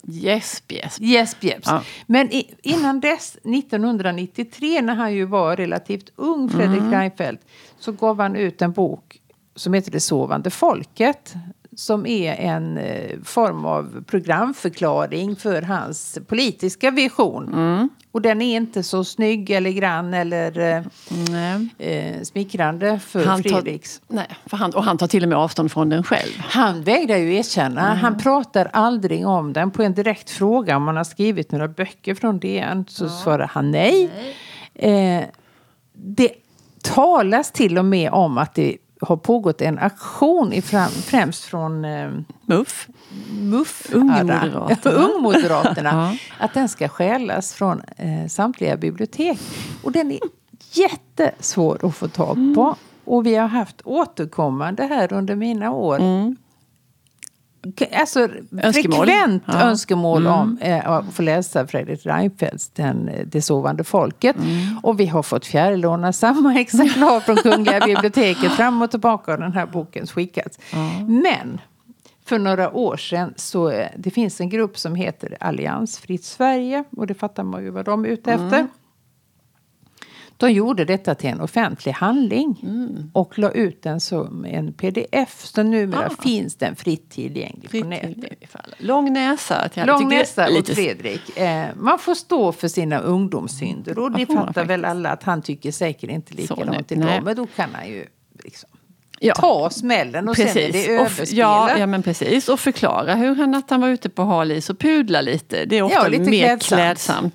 Gäsp, 0.07 0.71
gäsp. 0.71 1.01
Gäsp, 1.01 1.43
gäsp. 1.43 1.65
Ja. 1.65 1.83
Men 2.07 2.31
i, 2.31 2.55
innan 2.61 2.99
dess, 2.99 3.35
1993, 3.35 4.81
när 4.81 4.95
han 4.95 5.13
ju 5.13 5.25
var 5.25 5.55
relativt 5.55 6.11
ung, 6.15 6.49
Fredrik 6.49 6.81
Mm. 6.81 6.91
Reinfeldt, 6.91 7.45
så 7.79 7.91
gav 7.91 8.19
han 8.19 8.35
ut 8.35 8.61
en 8.61 8.71
bok 8.71 9.21
som 9.55 9.73
heter 9.73 9.91
Det 9.91 9.99
sovande 9.99 10.49
folket. 10.49 11.33
Som 11.75 12.05
är 12.05 12.33
en 12.33 12.77
eh, 12.77 13.19
form 13.23 13.65
av 13.65 14.03
programförklaring 14.07 15.35
för 15.35 15.61
hans 15.61 16.19
politiska 16.27 16.91
vision. 16.91 17.53
Mm. 17.53 17.89
Och 18.11 18.21
den 18.21 18.41
är 18.41 18.55
inte 18.57 18.83
så 18.83 19.03
snygg 19.03 19.49
eller 19.49 19.71
grann 19.71 20.13
eller 20.13 20.59
eh, 20.59 20.83
Nej. 21.29 21.69
eh, 21.77 22.21
smickrande 22.23 22.99
för 22.99 23.25
Han 23.25 23.43
tar- 23.43 23.49
Fredriks. 23.49 24.01
Nej, 24.07 24.27
för 24.45 24.57
han, 24.57 24.71
och 24.75 24.83
han 24.83 24.97
tar 24.97 25.07
till 25.07 25.23
och 25.23 25.29
med 25.29 25.37
avstånd 25.37 25.71
från 25.71 25.89
den 25.89 26.03
själv. 26.03 26.31
Han 26.39 26.83
vägrar 26.83 27.17
ju 27.17 27.35
erkänna. 27.35 27.87
Mm. 27.87 27.97
Han 27.97 28.17
pratar 28.17 28.69
aldrig 28.73 29.27
om 29.27 29.53
den. 29.53 29.71
På 29.71 29.83
en 29.83 29.93
direkt 29.93 30.29
fråga 30.29 30.77
om 30.77 30.87
han 30.87 30.97
har 30.97 31.03
skrivit 31.03 31.51
några 31.51 31.67
böcker 31.67 32.15
från 32.15 32.39
DN 32.39 32.85
så 32.89 33.09
svarar 33.09 33.47
han 33.47 33.71
nej. 33.71 34.11
Eh, 34.73 35.23
det 35.93 36.31
talas 36.81 37.51
till 37.51 37.77
och 37.77 37.85
med 37.85 38.11
om 38.11 38.37
att 38.37 38.53
det 38.53 38.77
har 39.01 39.17
pågått 39.17 39.61
en 39.61 39.79
aktion 39.79 40.53
i 40.53 40.61
fram, 40.61 40.89
främst 40.89 41.43
från 41.43 41.85
eh, 41.85 42.11
Muff. 42.45 42.87
MUF, 43.31 43.87
Ungmoderaterna. 43.93 44.69
Ungmoderaterna, 44.83 46.17
att 46.39 46.53
den 46.53 46.69
ska 46.69 46.87
stjälas 46.87 47.53
från 47.53 47.81
eh, 47.97 48.27
samtliga 48.27 48.77
bibliotek. 48.77 49.39
Och 49.83 49.91
den 49.91 50.11
är 50.11 50.19
jättesvår 50.71 51.79
att 51.85 51.95
få 51.95 52.07
tag 52.07 52.35
på. 52.55 52.61
Mm. 52.61 52.75
Och 53.05 53.25
vi 53.25 53.35
har 53.35 53.47
haft 53.47 53.81
återkommande 53.83 54.83
här 54.83 55.13
under 55.13 55.35
mina 55.35 55.71
år. 55.71 55.97
K- 55.97 56.35
Alltså 57.93 58.19
Mm. 58.19 58.47
Önskemål. 58.63 59.05
frekvent 59.07 59.43
Ja. 59.47 59.53
Mm. 59.53 59.67
önskemål 59.67 60.27
om 60.27 60.57
eh, 60.61 60.89
att 60.89 61.13
få 61.13 61.21
läsa 61.21 61.67
Fredrik 61.67 62.05
Reinfeldts 62.05 62.69
Den, 62.69 63.09
Det 63.25 63.41
sovande 63.41 63.83
folket. 63.83 64.35
Mm. 64.35 64.79
Och 64.83 64.99
vi 64.99 65.05
har 65.05 65.23
fått 65.23 65.45
fjärrlåna 65.45 66.13
samma 66.13 66.59
exemplar 66.59 67.19
från 67.19 67.35
Kungliga 67.35 67.79
biblioteket 67.85 68.51
fram 68.51 68.81
och 68.81 68.91
tillbaka 68.91 69.31
har 69.31 69.37
den 69.37 69.53
här 69.53 69.65
boken 69.65 70.07
skickats. 70.07 70.59
Men 71.07 71.61
för 72.25 72.39
några 72.39 72.71
år 72.75 72.97
sedan 72.97 73.33
så 73.35 73.69
eh, 73.69 73.87
det 73.97 74.09
finns 74.11 74.41
en 74.41 74.49
grupp 74.49 74.77
som 74.77 74.95
heter 74.95 75.37
Alliansfritt 75.39 76.23
Sverige 76.23 76.83
och 76.97 77.07
det 77.07 77.13
fattar 77.13 77.43
man 77.43 77.63
ju 77.63 77.69
vad 77.69 77.85
de 77.85 78.05
är 78.05 78.09
ute 78.09 78.31
Mm. 78.31 78.45
efter. 78.45 78.67
De 80.37 80.51
gjorde 80.51 80.85
detta 80.85 81.15
till 81.15 81.29
en 81.29 81.41
offentlig 81.41 81.91
handling 81.91 82.59
Mm. 82.63 83.11
och 83.13 83.39
la 83.39 83.51
ut 83.51 83.81
den 83.81 83.99
som 83.99 84.45
en 84.45 84.73
pdf. 84.73 85.45
Så 85.45 85.63
numera 85.63 86.05
Ah. 86.05 86.23
finns 86.23 86.55
den 86.55 86.75
fritt 86.75 87.09
tillgänglig 87.09 87.63
på 87.63 87.69
Fritt 87.69 87.85
nätet. 87.85 88.49
för 88.51 88.59
alla. 88.59 88.75
Lång 88.79 89.13
näsa 89.13 89.69
till. 89.69 89.85
Lång 89.85 90.09
näsa 90.09 90.47
åt 90.59 90.69
Fredrik. 90.69 91.37
Eh, 91.37 91.65
man 91.75 91.99
får 91.99 92.13
stå 92.15 92.51
för 92.51 92.67
sina 92.67 92.99
ungdomssynder 92.99 93.99
och 93.99 94.11
det 94.11 94.25
fattar 94.25 94.65
väl 94.65 94.85
alla 94.85 95.09
att 95.09 95.23
han 95.23 95.41
tycker 95.41 95.71
säkert 95.71 96.09
inte 96.09 96.33
likadant 96.33 96.91
idag. 96.91 97.23
Men 97.23 97.35
då 97.35 97.47
kan 97.55 97.69
han 97.73 97.87
ju 97.89 98.05
liksom 98.43 98.69
Ja. 99.19 99.33
ta 99.35 99.69
smällen 99.69 100.29
och 100.29 100.35
sen 100.35 100.47
är 100.47 100.53
det 100.53 100.61
Precis. 100.71 100.87
Överspelat. 100.89 101.31
ja, 101.33 101.77
ja, 101.77 101.85
men 101.87 102.03
precis. 102.03 102.49
Och 102.49 102.59
förklara 102.59 103.15
hur 103.15 103.35
han, 103.35 103.55
att 103.55 103.69
han 103.69 103.81
var 103.81 103.87
ute 103.89 104.09
på 104.09 104.23
hal 104.23 104.51
is 104.51 104.69
och 104.69 104.79
pudla 104.79 105.21
lite. 105.21 105.65
Det 105.65 105.77
är 105.77 105.81
ofta 105.83 105.97
Ja, 106.03 106.07
lite 106.07 106.23
mer 106.29 106.47
klädsamt. 106.47 106.67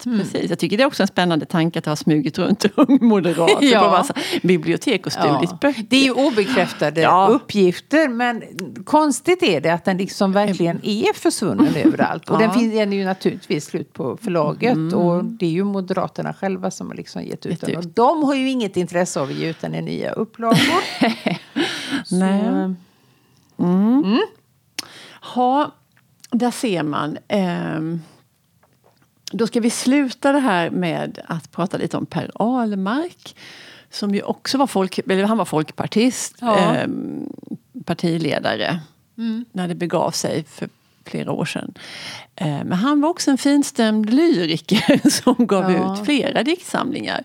klädsamt. 0.02 0.04
Precis. 0.04 0.50
Jag 0.50 0.58
tycker 0.58 0.76
det 0.76 0.82
är 0.82 0.86
också 0.86 1.02
en 1.02 1.06
spännande 1.06 1.46
tanke 1.46 1.78
att 1.78 1.86
ha 1.86 1.96
smugit 1.96 2.38
runt 2.38 2.64
ungmoderater 2.74 3.66
Ja. 3.72 3.80
på 3.80 3.90
massa 3.90 4.14
bibliotek 4.42 5.06
och 5.06 5.12
stulit 5.12 5.50
Ja. 5.50 5.58
böcker. 5.60 5.84
Det 5.90 5.96
är 5.96 6.04
ju 6.04 6.12
obekräftade 6.12 7.00
Ja. 7.00 7.28
uppgifter 7.30 8.08
men 8.08 8.42
konstigt 8.84 9.42
är 9.42 9.60
det 9.60 9.70
att 9.70 9.84
den 9.84 9.96
liksom 9.96 10.32
verkligen 10.32 10.80
är 10.82 11.12
försvunnen 11.14 11.74
överallt. 11.84 12.30
Och 12.30 12.38
den. 12.38 12.50
Mm. 12.50 12.60
finns 12.60 12.74
den 12.74 12.92
är 12.92 12.96
ju 12.96 13.04
naturligtvis 13.04 13.64
slut 13.64 13.92
på 13.92 14.16
förlaget 14.22 14.92
och 14.94 15.24
det 15.24 15.46
är 15.46 15.50
ju 15.50 15.64
Moderaterna 15.64 16.34
själva 16.34 16.70
som 16.70 16.88
har 16.88 16.94
liksom 16.94 17.22
gett 17.22 17.46
ut 17.46 17.52
Gett 17.52 17.60
den. 17.60 17.76
Och 17.76 17.86
de 17.86 18.22
har 18.24 18.34
ju 18.34 18.50
inget 18.50 18.76
intresse 18.76 19.20
av 19.20 19.28
att 19.28 19.34
ge 19.34 19.48
ut 19.50 19.60
den 19.60 19.74
i 19.74 19.82
nya 19.82 20.10
upplagor. 20.12 20.56
Så, 22.06 22.14
Nej. 22.16 22.40
eh, 22.46 22.70
Ja, 25.34 25.72
där 26.30 26.50
ser 26.50 26.82
man. 26.82 27.18
Ehm, 27.28 28.02
då 29.32 29.46
ska 29.46 29.60
vi 29.60 29.70
sluta 29.70 30.32
det 30.32 30.38
här 30.38 30.70
med 30.70 31.18
att 31.28 31.50
prata 31.52 31.76
lite 31.76 31.96
om 31.96 32.06
Per 32.06 32.30
Ahlmark. 32.34 33.36
Som 33.90 34.14
ju 34.14 34.22
också 34.22 34.58
var, 34.58 34.66
folk, 34.66 34.98
eller 34.98 35.24
han 35.24 35.38
var 35.38 35.44
folkpartist, 35.44 36.36
Ja. 36.40 36.58
ehm, 36.58 37.28
partiledare. 37.84 38.80
När 39.52 39.68
det 39.68 39.74
begav 39.74 40.10
sig 40.10 40.44
för 40.44 40.68
flera 41.04 41.32
år 41.32 41.44
sedan. 41.44 41.74
Ehm, 42.36 42.66
men 42.66 42.78
han 42.78 43.00
var 43.00 43.08
också 43.08 43.30
en 43.30 43.38
finstämd 43.38 44.10
lyriker 44.10 45.08
som 45.22 45.46
gav 45.46 45.72
Ja. 45.72 45.94
ut 45.98 46.04
flera 46.04 46.42
diktsamlingar. 46.42 47.24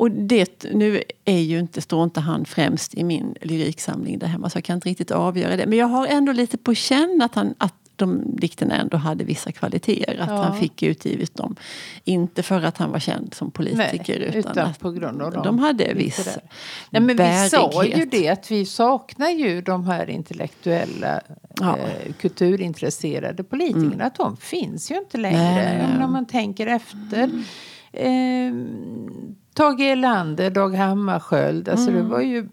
Och 0.00 0.10
det, 0.10 0.64
nu 0.72 1.02
är 1.24 1.38
ju 1.38 1.58
inte, 1.58 1.80
står 1.80 2.04
inte 2.04 2.20
han 2.20 2.44
främst 2.44 2.94
i 2.94 3.04
min 3.04 3.34
lyriksamling 3.42 4.18
där 4.18 4.26
hemma 4.26 4.50
så 4.50 4.56
jag 4.56 4.64
kan 4.64 4.74
inte 4.76 4.88
riktigt 4.88 5.10
avgöra 5.10 5.56
det. 5.56 5.66
Men 5.66 5.78
jag 5.78 5.86
har 5.86 6.06
ändå 6.06 6.32
lite 6.32 6.58
på 6.58 6.74
känn 6.74 7.20
att, 7.24 7.34
han, 7.34 7.54
att 7.58 7.74
de 7.96 8.36
dikterna 8.36 8.74
ändå 8.76 8.96
hade 8.96 9.24
vissa 9.24 9.52
kvaliteter. 9.52 10.18
Att 10.20 10.28
Ja. 10.30 10.42
han 10.42 10.58
fick 10.60 10.82
utgivit 10.82 11.34
dem. 11.34 11.56
Inte 12.04 12.42
för 12.42 12.62
att 12.62 12.76
han 12.78 12.90
var 12.90 12.98
känd 12.98 13.34
som 13.34 13.50
politiker 13.50 14.18
Nej, 14.18 14.38
utan, 14.38 14.52
utan 14.52 14.74
på 14.74 14.90
grund 14.90 15.22
av 15.22 15.32
dem. 15.32 15.42
de 15.44 15.58
hade 15.58 15.94
viss. 15.94 16.38
Nej, 16.90 17.02
men 17.02 17.16
vi 17.16 17.48
sa 17.50 17.84
ju 17.84 17.90
bärighet. 17.90 18.10
det 18.10 18.28
att 18.28 18.50
vi 18.50 18.64
saknar 18.66 19.30
ju 19.30 19.62
de 19.62 19.84
här 19.86 20.10
intellektuella 20.10 21.20
Ja. 21.60 21.78
eh, 21.78 22.12
kulturintresserade 22.20 23.44
politikerna. 23.44 24.04
Att 24.04 24.14
de 24.14 24.36
finns 24.36 24.90
ju 24.90 24.98
inte 24.98 25.18
längre. 25.18 25.38
Nej. 25.54 25.98
När 25.98 26.08
man 26.08 26.26
tänker 26.26 26.66
efter. 26.66 27.30
Eh, 27.92 28.52
Tage 29.60 29.80
Erlander, 29.80 30.50
Dag 30.50 30.74
Hammarskjöld. 30.74 31.68
Alltså 31.68 31.90
Mm. 31.90 32.02
det 32.02 32.08
var 32.10 32.20
ju 32.20 32.48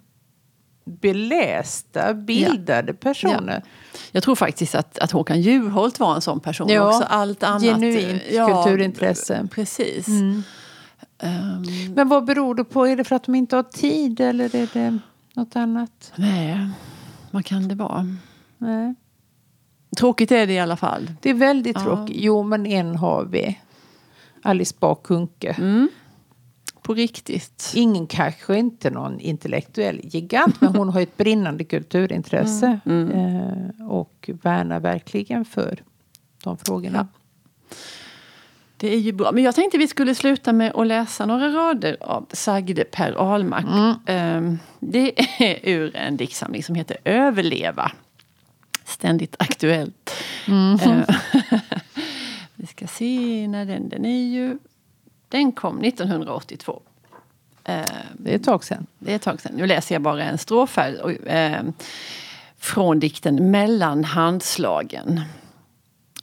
belästa, 0.85 2.13
bildade 2.13 2.93
personer. 2.93 3.63
Jag 4.11 4.23
tror 4.23 4.35
faktiskt 4.35 4.75
att, 4.75 4.97
att 4.99 5.11
Håkan 5.11 5.41
Juholt 5.41 5.99
var 5.99 6.15
en 6.15 6.21
sån 6.21 6.39
person 6.39 6.69
Ja, 6.69 6.87
också. 6.87 7.03
Allt 7.09 7.43
annat, 7.43 7.61
genuint 7.61 8.21
kulturintresse. 8.23 9.47
Precis. 9.51 10.07
Mm. 10.07 10.43
Ehm, 11.19 11.63
Men 11.95 12.09
vad 12.09 12.25
beror 12.25 12.55
det 12.55 12.63
på? 12.63 12.87
Är 12.87 12.95
det 12.95 13.03
för 13.03 13.15
att 13.15 13.23
de 13.23 13.35
inte 13.35 13.55
har 13.55 13.63
tid 13.63 14.19
eller 14.19 14.55
är 14.55 14.69
det 14.73 14.99
något 15.33 15.55
annat? 15.55 16.11
nej, 16.15 16.69
vad 17.31 17.45
kan 17.45 17.67
det 17.67 17.75
vara? 17.75 18.07
Nej. 18.57 18.95
Tråkigt 19.97 20.31
är 20.31 20.47
det 20.47 20.53
i 20.53 20.59
alla 20.59 20.77
fall. 20.77 21.11
Det 21.21 21.29
är 21.29 21.33
väldigt 21.33 21.77
Ja. 21.77 21.83
tråkigt. 21.83 22.15
Jo, 22.19 22.43
men 22.43 22.65
en 22.65 22.95
har 22.95 23.25
vi. 23.25 23.59
Alice 24.43 24.75
Bah 24.79 24.95
Kuhnke. 25.03 25.55
Mm. 25.57 25.89
På 26.87 26.93
riktigt. 26.93 27.73
Ingen 27.75 28.07
kanske 28.07 28.57
inte 28.57 28.89
någon 28.89 29.19
intellektuell 29.19 29.99
gigant, 30.03 30.61
men 30.61 30.75
hon 30.75 30.89
har 30.89 31.01
ett 31.01 31.17
brinnande 31.17 31.63
kulturintresse. 31.63 32.79
Mm. 32.85 33.11
Eh, 33.11 33.87
och 33.87 34.29
värnar 34.43 34.79
verkligen 34.79 35.45
för 35.45 35.83
de 36.43 36.57
frågorna. 36.57 37.07
Det 38.77 38.93
är 38.93 38.99
ju 38.99 39.11
bra. 39.11 39.31
Men 39.31 39.43
jag 39.43 39.55
tänkte 39.55 39.77
vi 39.77 39.87
skulle 39.87 40.15
sluta 40.15 40.53
med 40.53 40.71
att 40.75 40.87
läsa 40.87 41.25
några 41.25 41.49
rader 41.49 41.97
av 42.01 42.25
sagde 42.31 42.83
Per 42.83 43.13
Ahlmark. 43.13 43.99
Ehm, 44.05 44.59
Det 44.79 45.19
är 45.39 45.59
ur 45.63 45.95
en 45.95 46.17
diktsamling 46.17 46.63
som 46.63 46.75
heter 46.75 46.97
Överleva. 47.03 47.91
Ständigt 48.85 49.35
aktuellt. 49.39 50.13
Ehm, 50.47 50.77
vi 52.55 52.67
ska 52.67 52.87
se 52.87 53.47
när 53.47 53.65
den, 53.65 53.89
den 53.89 54.05
är 54.05 54.27
ju... 54.27 54.57
Den 55.29 55.51
kom 55.51 55.79
1982. 55.81 56.81
Ehm, 57.63 57.85
Det 58.13 58.31
är 58.31 58.35
ett 58.35 58.43
tag 58.43 58.63
sedan. 58.63 58.85
det 58.99 59.11
är 59.11 59.15
ett 59.15 59.21
tag 59.21 59.41
sedan. 59.41 59.51
Nu 59.55 59.67
läser 59.67 59.95
jag 59.95 60.01
bara 60.01 60.23
en 60.23 60.37
strof 60.37 60.77
här. 60.77 61.01
Och, 61.01 61.27
eh, 61.27 61.63
från 62.57 62.99
dikten 62.99 63.51
Mellan 63.51 64.03
handslagen. 64.03 65.21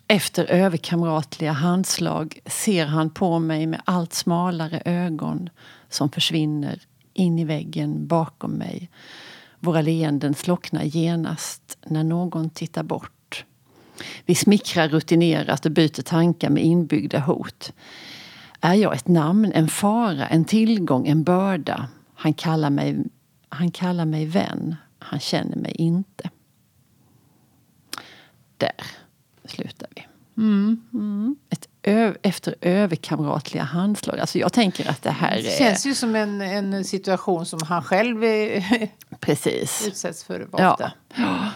Efter 0.08 0.44
överkamratliga 0.44 1.52
handslag 1.52 2.38
ser 2.46 2.86
han 2.86 3.10
på 3.10 3.38
mig 3.38 3.66
med 3.66 3.82
allt 3.84 4.14
smalare 4.14 4.82
ögon 4.84 5.50
som 5.88 6.10
försvinner 6.10 6.80
in 7.12 7.38
i 7.38 7.44
väggen 7.44 8.06
bakom 8.06 8.50
mig. 8.50 8.90
Våra 9.60 9.82
leenden 9.82 10.34
slocknar 10.34 10.82
genast 10.82 11.78
när 11.86 12.04
någon 12.04 12.50
tittar 12.50 12.82
bort. 12.82 13.44
Vi 14.26 14.34
smickrar 14.34 14.88
rutinerat 14.88 15.66
och 15.66 15.72
byter 15.72 16.02
tankar 16.02 16.50
med 16.50 16.64
inbyggda 16.64 17.18
hot. 17.18 17.72
Är 18.64 18.74
jag 18.74 18.94
ett 18.94 19.08
namn, 19.08 19.52
en 19.54 19.68
fara, 19.68 20.26
en 20.26 20.44
tillgång, 20.44 21.06
en 21.08 21.22
börda? 21.24 21.88
Han 22.14 22.34
kallar 22.34 22.70
mig, 22.70 22.96
han 23.48 23.70
kallar 23.70 24.04
mig 24.04 24.26
vän. 24.26 24.76
Han 24.98 25.20
känner 25.20 25.56
mig 25.56 25.72
inte. 25.72 26.30
Där 28.56 28.72
slutar 29.44 29.88
vi. 29.94 30.06
Mm. 30.36 31.36
Ett 31.50 31.68
ö- 31.82 32.14
efter 32.22 32.54
överkamratliga 32.60 33.62
handslag. 33.62 34.18
Alltså 34.18 34.38
jag 34.38 34.52
tänker 34.52 34.90
att 34.90 35.02
det 35.02 35.10
här 35.10 35.36
Det 35.42 35.54
är... 35.54 35.58
känns 35.58 35.86
ju 35.86 35.94
som 35.94 36.14
en, 36.16 36.40
en 36.40 36.84
situation 36.84 37.46
som 37.46 37.60
han 37.62 37.82
själv 37.82 38.24
är 38.24 38.88
Precis. 39.20 39.84
utsätts 39.88 40.24
för 40.24 40.54
ofta. 40.54 40.92
Ja. 41.16 41.48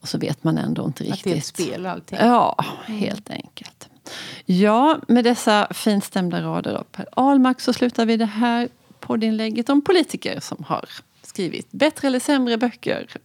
Och 0.00 0.08
så 0.08 0.18
vet 0.18 0.44
man 0.44 0.58
ändå 0.58 0.84
inte 0.86 1.02
Att 1.04 1.10
riktigt. 1.10 1.24
det 1.24 1.32
är 1.32 1.36
ett 1.36 1.44
spel 1.44 1.86
allting. 1.86 2.18
Ja, 2.20 2.64
helt 2.86 3.30
enkelt. 3.30 3.73
Ja, 4.46 4.98
med 5.08 5.24
dessa 5.24 5.68
finstämda 5.70 6.42
rader 6.42 6.74
av 6.74 6.84
Per 6.92 7.06
Ahlmark 7.12 7.60
så 7.60 7.72
slutar 7.72 8.06
vi 8.06 8.16
det 8.16 8.24
här 8.26 8.68
poddinlägget 9.00 9.68
om 9.68 9.82
politiker 9.82 10.40
som 10.40 10.64
har 10.68 10.84
skrivit 11.22 11.72
bättre 11.72 12.08
eller 12.08 12.20
sämre 12.20 12.58
böcker. 12.58 13.06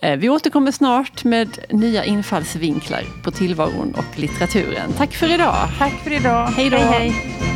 Eh, 0.00 0.18
vi 0.18 0.28
återkommer 0.28 0.70
snart 0.70 1.24
med 1.24 1.58
nya 1.70 2.04
infallsvinklar 2.04 3.04
på 3.24 3.30
tillvaron 3.30 3.94
och 3.94 4.18
litteraturen. 4.18 4.92
Tack 4.92 5.14
för 5.14 5.34
idag! 5.34 5.68
Tack 5.78 5.92
för 5.92 6.12
idag. 6.12 6.46
Hej 6.46 6.70
då. 6.70 6.76
hej. 6.76 7.10
hej. 7.10 7.55